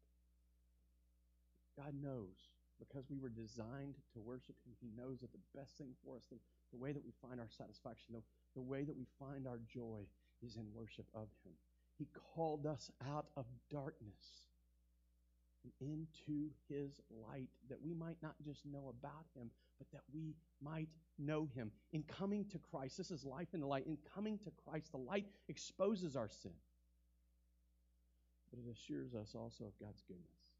God 1.77 1.93
knows 2.01 2.51
because 2.79 3.09
we 3.09 3.19
were 3.19 3.29
designed 3.29 3.95
to 4.13 4.19
worship 4.19 4.55
Him. 4.65 4.73
He 4.79 4.91
knows 4.95 5.19
that 5.19 5.31
the 5.31 5.59
best 5.59 5.77
thing 5.77 5.91
for 6.03 6.15
us, 6.15 6.23
the, 6.31 6.37
the 6.71 6.77
way 6.77 6.91
that 6.91 7.03
we 7.03 7.11
find 7.21 7.39
our 7.39 7.49
satisfaction, 7.49 8.13
the, 8.13 8.23
the 8.55 8.61
way 8.61 8.83
that 8.83 8.95
we 8.95 9.05
find 9.19 9.47
our 9.47 9.59
joy 9.67 10.05
is 10.41 10.55
in 10.55 10.65
worship 10.73 11.05
of 11.13 11.27
Him. 11.43 11.53
He 11.97 12.07
called 12.35 12.65
us 12.65 12.91
out 13.09 13.27
of 13.35 13.45
darkness 13.69 14.48
into 15.79 16.49
His 16.67 16.99
light 17.29 17.49
that 17.69 17.81
we 17.81 17.93
might 17.93 18.17
not 18.21 18.35
just 18.43 18.65
know 18.65 18.93
about 18.99 19.25
Him, 19.35 19.49
but 19.77 19.87
that 19.91 20.03
we 20.13 20.35
might 20.61 20.89
know 21.17 21.47
him. 21.53 21.71
In 21.93 22.03
coming 22.03 22.45
to 22.45 22.59
Christ, 22.59 22.97
this 22.97 23.11
is 23.11 23.25
life 23.25 23.49
in 23.53 23.59
the 23.59 23.67
light. 23.67 23.85
In 23.87 23.97
coming 24.13 24.37
to 24.39 24.51
Christ, 24.65 24.91
the 24.91 24.97
light 24.97 25.25
exposes 25.47 26.15
our 26.15 26.29
sin. 26.29 26.53
but 28.49 28.59
it 28.59 28.71
assures 28.71 29.13
us 29.13 29.35
also 29.35 29.65
of 29.65 29.77
God's 29.79 30.01
goodness. 30.07 30.55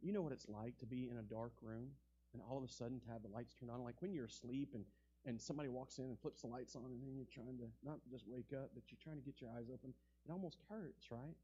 You 0.00 0.12
know 0.12 0.22
what 0.22 0.32
it's 0.32 0.48
like 0.48 0.78
to 0.78 0.86
be 0.86 1.08
in 1.10 1.18
a 1.18 1.22
dark 1.22 1.52
room 1.62 1.88
and 2.32 2.42
all 2.48 2.58
of 2.58 2.64
a 2.64 2.68
sudden 2.68 3.00
to 3.00 3.08
have 3.10 3.22
the 3.22 3.28
lights 3.28 3.54
turned 3.54 3.70
on, 3.72 3.82
like 3.82 4.00
when 4.00 4.12
you're 4.12 4.26
asleep 4.26 4.70
and, 4.74 4.84
and 5.24 5.40
somebody 5.40 5.68
walks 5.68 5.98
in 5.98 6.04
and 6.04 6.18
flips 6.20 6.42
the 6.42 6.46
lights 6.48 6.76
on, 6.76 6.84
and 6.84 7.02
then 7.02 7.16
you're 7.16 7.26
trying 7.32 7.58
to 7.58 7.66
not 7.84 7.98
just 8.10 8.24
wake 8.28 8.52
up, 8.52 8.70
but 8.74 8.84
you're 8.88 9.00
trying 9.02 9.16
to 9.16 9.24
get 9.24 9.40
your 9.40 9.50
eyes 9.56 9.66
open. 9.72 9.92
It 10.24 10.30
almost 10.30 10.58
hurts, 10.68 11.10
right? 11.10 11.34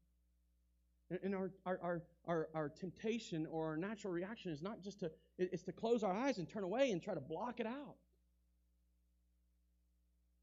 And 1.21 1.35
our, 1.35 1.51
our, 1.65 2.01
our, 2.27 2.47
our, 2.55 2.69
temptation 2.69 3.45
or 3.51 3.67
our 3.67 3.77
natural 3.77 4.13
reaction 4.13 4.51
is 4.51 4.61
not 4.61 4.81
just 4.81 4.99
to, 5.01 5.11
it's 5.37 5.63
to 5.63 5.71
close 5.71 6.03
our 6.03 6.13
eyes 6.13 6.37
and 6.37 6.49
turn 6.49 6.63
away 6.63 6.91
and 6.91 7.01
try 7.01 7.13
to 7.13 7.19
block 7.19 7.59
it 7.59 7.67
out. 7.67 7.95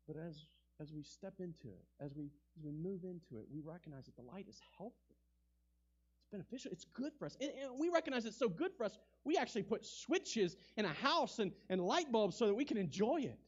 But 0.07 0.17
as, 0.17 0.45
as 0.81 0.93
we 0.93 1.03
step 1.03 1.35
into 1.39 1.69
it, 1.69 1.85
as 2.01 2.15
we, 2.15 2.31
as 2.57 2.65
we 2.65 2.73
move 2.73 3.05
into 3.05 3.41
it, 3.41 3.47
we 3.53 3.61
recognize 3.61 4.05
that 4.07 4.17
the 4.17 4.23
light 4.23 4.47
is 4.49 4.61
helpful. 4.77 5.17
It's 6.19 6.29
beneficial. 6.31 6.71
It's 6.73 6.85
good 6.85 7.13
for 7.19 7.27
us. 7.27 7.37
And, 7.41 7.51
and 7.63 7.79
we 7.79 7.89
recognize 7.89 8.27
it's 8.27 8.39
so 8.39 8.49
good 8.49 8.73
for 8.77 8.85
us, 8.85 8.99
we 9.25 9.37
actually 9.37 9.63
put 9.63 9.85
switches 9.85 10.57
in 10.77 10.85
a 10.85 10.93
house 10.93 11.39
and, 11.39 11.53
and 11.69 11.81
light 11.81 12.13
bulbs 12.13 12.37
so 12.37 12.47
that 12.47 12.55
we 12.55 12.65
can 12.65 12.77
enjoy 12.77 13.21
it. 13.23 13.39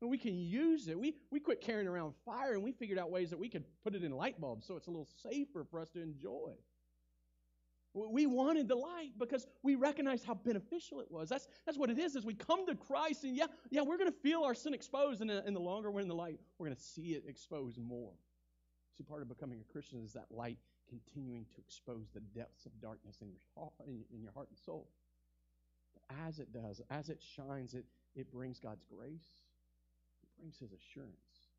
And 0.00 0.10
we 0.10 0.18
can 0.18 0.38
use 0.38 0.88
it. 0.88 0.98
We, 0.98 1.14
we 1.30 1.40
quit 1.40 1.60
carrying 1.60 1.88
around 1.88 2.14
fire 2.24 2.54
and 2.54 2.62
we 2.62 2.72
figured 2.72 2.98
out 2.98 3.10
ways 3.10 3.30
that 3.30 3.38
we 3.38 3.48
could 3.48 3.64
put 3.82 3.94
it 3.94 4.04
in 4.04 4.12
light 4.12 4.40
bulbs 4.40 4.66
so 4.66 4.76
it's 4.76 4.86
a 4.86 4.90
little 4.90 5.08
safer 5.22 5.64
for 5.68 5.80
us 5.80 5.90
to 5.90 6.02
enjoy. 6.02 6.52
We 7.94 8.26
wanted 8.26 8.68
the 8.68 8.76
light 8.76 9.12
because 9.18 9.46
we 9.64 9.74
recognized 9.74 10.24
how 10.24 10.34
beneficial 10.34 11.00
it 11.00 11.10
was. 11.10 11.28
That's, 11.28 11.48
that's 11.66 11.76
what 11.76 11.90
it 11.90 11.98
is, 11.98 12.14
is 12.14 12.24
we 12.24 12.34
come 12.34 12.64
to 12.66 12.76
Christ 12.76 13.24
and 13.24 13.36
yeah, 13.36 13.46
yeah, 13.70 13.80
we're 13.80 13.96
going 13.96 14.12
to 14.12 14.18
feel 14.18 14.44
our 14.44 14.54
sin 14.54 14.72
exposed 14.72 15.20
and, 15.20 15.30
and 15.30 15.56
the 15.56 15.60
longer 15.60 15.90
we're 15.90 16.00
in 16.00 16.08
the 16.08 16.14
light, 16.14 16.38
we're 16.58 16.66
going 16.66 16.76
to 16.76 16.82
see 16.82 17.14
it 17.14 17.24
exposed 17.26 17.78
more. 17.78 18.12
See, 18.96 19.02
part 19.02 19.22
of 19.22 19.28
becoming 19.28 19.60
a 19.60 19.72
Christian 19.72 20.00
is 20.04 20.12
that 20.12 20.26
light 20.30 20.58
continuing 20.88 21.44
to 21.54 21.60
expose 21.60 22.08
the 22.14 22.20
depths 22.20 22.66
of 22.66 22.80
darkness 22.80 23.16
in 23.20 23.30
your 23.30 23.40
heart, 23.56 23.72
in 23.86 24.22
your 24.22 24.32
heart 24.32 24.48
and 24.48 24.58
soul. 24.58 24.86
As 26.26 26.38
it 26.38 26.52
does, 26.52 26.80
as 26.90 27.08
it 27.08 27.20
shines, 27.20 27.74
it, 27.74 27.84
it 28.14 28.30
brings 28.30 28.60
God's 28.60 28.84
grace 28.84 29.47
brings 30.38 30.58
his 30.58 30.72
assurance. 30.72 31.50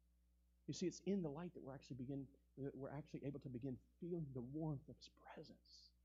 You 0.68 0.74
see, 0.74 0.86
it's 0.86 1.02
in 1.06 1.22
the 1.22 1.30
light 1.30 1.54
that 1.54 1.64
we're 1.64 1.74
actually 1.74 1.98
begin 1.98 2.26
that 2.58 2.76
we're 2.76 2.92
actually 2.92 3.22
able 3.26 3.40
to 3.40 3.50
begin 3.50 3.78
feeling 4.02 4.26
the 4.34 4.44
warmth 4.54 4.88
of 4.90 4.96
his 4.98 5.10
presence, 5.34 5.96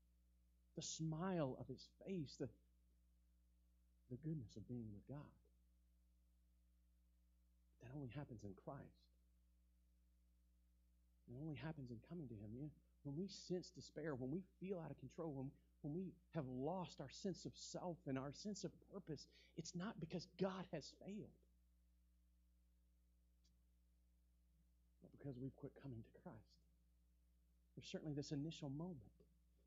the 0.75 0.81
smile 0.81 1.57
of 1.59 1.67
his 1.67 1.87
face, 2.05 2.35
the, 2.39 2.47
the 4.09 4.17
goodness 4.23 4.55
of 4.55 4.67
being 4.67 4.87
with 4.93 5.05
God. 5.07 5.35
That 7.81 7.91
only 7.95 8.09
happens 8.15 8.43
in 8.43 8.51
Christ. 8.63 8.79
It 11.27 11.35
only 11.41 11.55
happens 11.55 11.91
in 11.91 11.97
coming 12.07 12.27
to 12.27 12.35
him. 12.35 12.51
Know, 12.55 12.69
when 13.03 13.15
we 13.15 13.27
sense 13.27 13.69
despair, 13.69 14.15
when 14.15 14.31
we 14.31 14.41
feel 14.59 14.79
out 14.79 14.91
of 14.91 14.99
control, 14.99 15.33
when, 15.33 15.51
when 15.81 15.93
we 15.93 16.13
have 16.33 16.45
lost 16.47 17.01
our 17.01 17.09
sense 17.09 17.45
of 17.45 17.51
self 17.55 17.97
and 18.07 18.17
our 18.17 18.31
sense 18.31 18.63
of 18.63 18.71
purpose, 18.93 19.27
it's 19.57 19.75
not 19.75 19.99
because 19.99 20.27
God 20.39 20.65
has 20.71 20.93
failed. 21.05 21.35
Because 25.25 25.39
we've 25.41 25.55
quit 25.55 25.71
coming 25.81 25.97
to 26.03 26.19
Christ. 26.21 26.37
There's 27.75 27.87
certainly 27.87 28.13
this 28.13 28.31
initial 28.31 28.69
moment, 28.69 28.99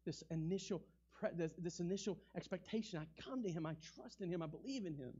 this 0.07 0.23
initial 0.31 0.83
pre- 1.19 1.31
this, 1.35 1.53
this 1.59 1.81
initial 1.81 2.17
expectation. 2.37 3.01
I 3.01 3.23
come 3.23 3.43
to 3.43 3.51
Him, 3.51 3.67
I 3.67 3.75
trust 3.97 4.21
in 4.21 4.29
Him, 4.29 4.41
I 4.41 4.47
believe 4.47 4.87
in 4.87 4.95
Him. 4.95 5.15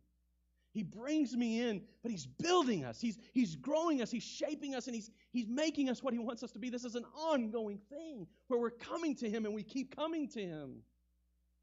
He 0.73 0.83
brings 0.83 1.35
me 1.35 1.63
in, 1.63 1.83
but 2.03 2.13
He's 2.13 2.27
building 2.27 2.85
us. 2.85 3.01
He's, 3.01 3.19
he's 3.33 3.57
growing 3.57 4.01
us. 4.01 4.11
He's 4.11 4.23
shaping 4.23 4.75
us, 4.75 4.87
and 4.87 4.95
he's, 4.95 5.11
he's 5.33 5.49
making 5.49 5.89
us 5.89 6.03
what 6.03 6.13
He 6.13 6.21
wants 6.21 6.43
us 6.43 6.53
to 6.53 6.59
be. 6.59 6.71
This 6.71 6.85
is 6.85 6.95
an 6.95 7.05
ongoing 7.17 7.81
thing 7.91 8.27
where 8.47 8.61
we're 8.61 8.71
coming 8.71 9.17
to 9.17 9.29
Him 9.29 9.45
and 9.45 9.55
we 9.55 9.65
keep 9.65 9.97
coming 9.97 10.29
to 10.29 10.41
Him. 10.41 10.77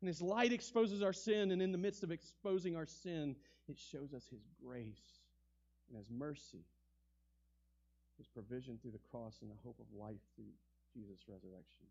And 0.01 0.07
His 0.07 0.21
light 0.21 0.51
exposes 0.51 1.01
our 1.01 1.13
sin, 1.13 1.51
and 1.51 1.61
in 1.61 1.71
the 1.71 1.77
midst 1.77 2.03
of 2.03 2.11
exposing 2.11 2.75
our 2.75 2.85
sin, 2.85 3.37
it 3.69 3.79
shows 3.79 4.13
us 4.13 4.27
His 4.29 4.41
grace 4.61 5.21
and 5.87 5.97
His 5.97 6.09
mercy 6.09 6.65
his 8.17 8.27
provision 8.27 8.79
through 8.81 8.91
the 8.91 9.07
cross 9.11 9.39
and 9.41 9.51
the 9.51 9.59
hope 9.63 9.79
of 9.79 9.87
life 9.91 10.23
through 10.35 10.51
Jesus' 10.93 11.27
resurrection. 11.27 11.85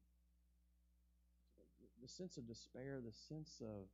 The 2.02 2.08
sense 2.08 2.36
of 2.36 2.46
despair, 2.46 3.00
the 3.04 3.12
sense 3.12 3.60
of, 3.60 3.88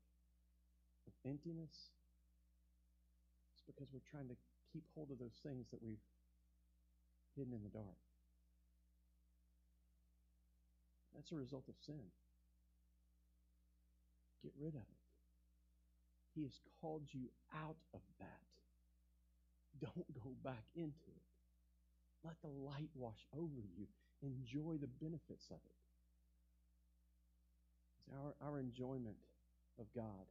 of 1.07 1.13
emptiness, 1.27 1.91
it's 3.55 3.63
because 3.67 3.89
we're 3.93 4.07
trying 4.11 4.29
to 4.29 4.37
keep 4.73 4.85
hold 4.95 5.11
of 5.11 5.19
those 5.19 5.39
things 5.43 5.67
that 5.71 5.83
we've 5.83 6.03
hidden 7.37 7.53
in 7.53 7.63
the 7.63 7.71
dark. 7.71 7.99
That's 11.15 11.33
a 11.33 11.37
result 11.37 11.65
of 11.69 11.75
sin. 11.85 12.11
Get 14.43 14.53
rid 14.59 14.75
of 14.75 14.81
it. 14.81 15.01
He 16.35 16.43
has 16.43 16.59
called 16.81 17.03
you 17.13 17.29
out 17.55 17.77
of 17.93 18.01
that. 18.19 18.47
Don't 19.81 20.15
go 20.15 20.31
back 20.43 20.65
into 20.75 21.11
it. 21.15 21.30
Let 22.25 22.41
the 22.43 22.49
light 22.49 22.91
wash 22.95 23.21
over 23.37 23.65
you. 23.77 23.87
Enjoy 24.23 24.77
the 24.77 24.91
benefits 25.01 25.49
of 25.51 25.57
it. 25.65 25.79
Our, 28.13 28.35
our 28.49 28.59
enjoyment 28.59 29.17
of 29.79 29.87
God 29.95 30.27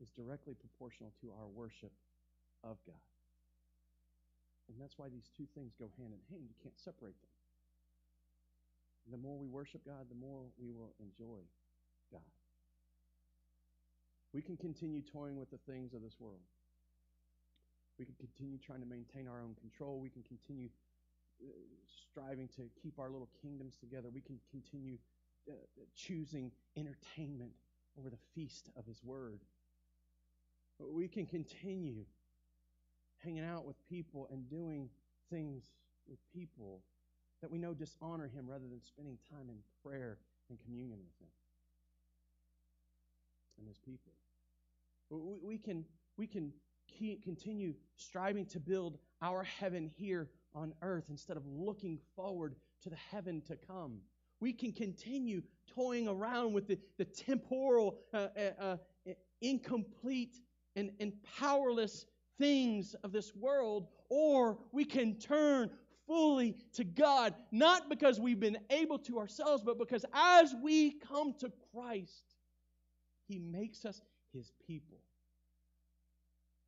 is 0.00 0.08
directly 0.16 0.54
proportional 0.54 1.12
to 1.20 1.30
our 1.38 1.46
worship 1.46 1.92
of 2.64 2.76
God. 2.86 3.06
And 4.68 4.80
that's 4.80 4.98
why 4.98 5.08
these 5.08 5.30
two 5.36 5.46
things 5.54 5.72
go 5.78 5.86
hand 5.96 6.10
in 6.10 6.18
hand. 6.28 6.42
You 6.48 6.56
can't 6.62 6.78
separate 6.82 7.14
them. 7.20 7.30
The 9.12 9.22
more 9.22 9.38
we 9.38 9.46
worship 9.46 9.86
God, 9.86 10.10
the 10.10 10.18
more 10.18 10.50
we 10.58 10.72
will 10.72 10.92
enjoy 10.98 11.46
God. 12.10 12.26
We 14.32 14.42
can 14.42 14.56
continue 14.56 15.00
toying 15.00 15.38
with 15.38 15.50
the 15.50 15.62
things 15.70 15.94
of 15.94 16.02
this 16.02 16.18
world. 16.18 16.42
We 17.98 18.04
can 18.04 18.16
continue 18.18 18.58
trying 18.58 18.80
to 18.80 18.86
maintain 18.86 19.28
our 19.28 19.40
own 19.40 19.54
control. 19.54 20.00
We 20.00 20.10
can 20.10 20.24
continue 20.24 20.68
striving 22.10 22.48
to 22.56 22.62
keep 22.82 22.98
our 22.98 23.10
little 23.10 23.28
kingdoms 23.42 23.76
together, 23.76 24.08
we 24.12 24.20
can 24.20 24.38
continue 24.50 24.96
uh, 25.48 25.54
choosing 25.94 26.50
entertainment 26.76 27.52
over 27.98 28.10
the 28.10 28.18
feast 28.34 28.70
of 28.76 28.86
His 28.86 29.02
Word. 29.02 29.40
But 30.78 30.92
we 30.92 31.08
can 31.08 31.26
continue 31.26 32.04
hanging 33.18 33.44
out 33.44 33.64
with 33.64 33.76
people 33.88 34.28
and 34.30 34.48
doing 34.48 34.88
things 35.30 35.64
with 36.08 36.18
people 36.34 36.80
that 37.42 37.50
we 37.50 37.58
know 37.58 37.74
dishonor 37.74 38.28
Him 38.28 38.46
rather 38.48 38.66
than 38.68 38.82
spending 38.82 39.18
time 39.30 39.48
in 39.48 39.56
prayer 39.84 40.18
and 40.48 40.58
communion 40.64 40.98
with 41.04 41.20
Him 41.20 41.28
and 43.58 43.68
His 43.68 43.78
people. 43.78 44.12
We 45.10 45.58
can, 45.58 45.84
we 46.16 46.26
can 46.26 46.52
continue 47.22 47.74
striving 47.96 48.46
to 48.46 48.60
build 48.60 48.98
our 49.22 49.42
heaven 49.42 49.90
here 49.96 50.28
on 50.56 50.72
earth 50.82 51.04
instead 51.10 51.36
of 51.36 51.46
looking 51.46 51.98
forward 52.16 52.56
to 52.82 52.90
the 52.90 52.96
heaven 52.96 53.42
to 53.42 53.56
come. 53.56 53.98
We 54.40 54.52
can 54.52 54.72
continue 54.72 55.42
toying 55.74 56.08
around 56.08 56.52
with 56.54 56.66
the, 56.66 56.78
the 56.98 57.04
temporal, 57.04 57.98
uh, 58.12 58.28
uh, 58.36 58.50
uh, 58.60 58.76
incomplete, 59.40 60.40
and, 60.74 60.90
and 61.00 61.12
powerless 61.38 62.06
things 62.38 62.94
of 63.02 63.12
this 63.12 63.34
world, 63.34 63.88
or 64.10 64.58
we 64.72 64.84
can 64.84 65.14
turn 65.18 65.70
fully 66.06 66.56
to 66.74 66.84
God, 66.84 67.34
not 67.50 67.88
because 67.88 68.20
we've 68.20 68.40
been 68.40 68.58
able 68.70 68.98
to 69.00 69.18
ourselves, 69.18 69.62
but 69.64 69.78
because 69.78 70.04
as 70.12 70.54
we 70.62 70.92
come 70.92 71.34
to 71.40 71.50
Christ, 71.72 72.34
He 73.26 73.38
makes 73.38 73.84
us 73.84 74.00
His 74.32 74.52
people. 74.66 74.98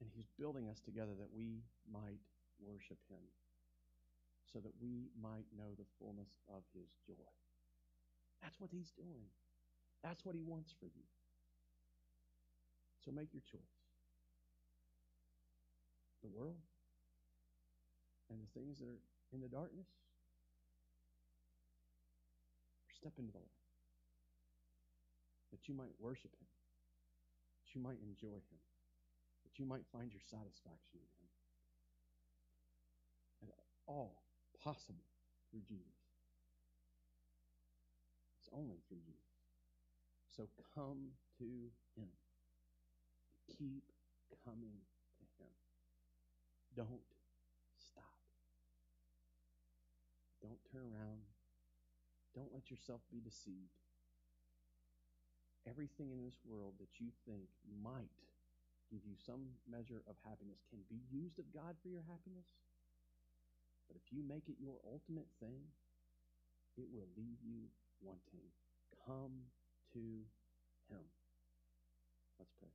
And 0.01 0.11
He's 0.15 0.29
building 0.39 0.69
us 0.69 0.81
together 0.81 1.13
that 1.19 1.29
we 1.35 1.61
might 1.93 2.21
worship 2.67 2.99
Him 3.11 3.19
so 4.53 4.59
that 4.61 4.73
we 4.81 5.11
might 5.21 5.47
know 5.57 5.75
the 5.77 5.85
fullness 5.99 6.33
of 6.49 6.65
his 6.73 6.89
joy. 7.07 7.33
That's 8.43 8.59
what 8.61 8.71
he's 8.73 8.91
doing. 8.97 9.29
That's 10.03 10.25
what 10.25 10.35
he 10.35 10.43
wants 10.43 10.73
for 10.79 10.87
you. 10.87 11.05
So 13.05 13.11
make 13.11 13.33
your 13.33 13.43
choice. 13.45 13.61
The 16.23 16.29
world 16.29 16.61
and 18.31 18.39
the 18.41 18.51
things 18.59 18.79
that 18.79 18.89
are 18.89 19.01
in 19.33 19.41
the 19.41 19.49
darkness, 19.49 19.89
or 22.89 22.93
step 22.97 23.13
into 23.19 23.33
the 23.33 23.39
light. 23.39 23.53
That 25.53 25.69
you 25.69 25.75
might 25.75 25.93
worship 26.01 26.33
him, 26.37 26.49
that 27.61 27.75
you 27.75 27.81
might 27.81 28.01
enjoy 28.05 28.37
him, 28.37 28.61
that 29.45 29.59
you 29.59 29.65
might 29.65 29.85
find 29.93 30.13
your 30.13 30.21
satisfaction 30.29 31.01
in 31.01 31.09
him. 31.21 31.33
And 33.43 33.51
all 33.87 34.28
possible 34.69 35.09
through 35.49 35.65
Jesus. 35.65 35.97
It's 38.37 38.53
only 38.53 38.85
through 38.85 39.01
Jesus. 39.01 39.33
So 40.29 40.45
come 40.77 41.17
to 41.41 41.49
Him. 41.97 42.13
Keep 43.49 43.89
coming 44.45 44.77
to 45.17 45.25
Him. 45.41 45.53
Don't 46.77 47.09
stop. 47.81 48.21
Don't 50.45 50.61
turn 50.69 50.85
around. 50.93 51.25
don't 52.37 52.53
let 52.53 52.71
yourself 52.71 53.01
be 53.11 53.25
deceived. 53.25 53.73
Everything 55.65 56.13
in 56.13 56.21
this 56.23 56.39
world 56.45 56.75
that 56.79 57.01
you 57.01 57.09
think 57.25 57.49
might 57.83 58.21
give 58.93 59.01
you 59.05 59.17
some 59.17 59.49
measure 59.65 60.05
of 60.09 60.15
happiness 60.29 60.61
can 60.69 60.81
be 60.93 61.01
used 61.09 61.39
of 61.41 61.49
God 61.53 61.77
for 61.83 61.89
your 61.89 62.05
happiness. 62.09 62.47
But 63.89 63.97
if 63.97 64.13
you 64.13 64.23
make 64.29 64.49
it 64.49 64.57
your 64.61 64.77
ultimate 64.85 65.29
thing, 65.41 65.73
it 66.77 66.87
will 66.93 67.09
leave 67.17 67.41
you 67.43 67.69
wanting. 68.01 68.53
Come 69.07 69.49
to 69.95 69.99
Him. 70.91 71.05
Let's 72.39 72.53
pray. 72.61 72.69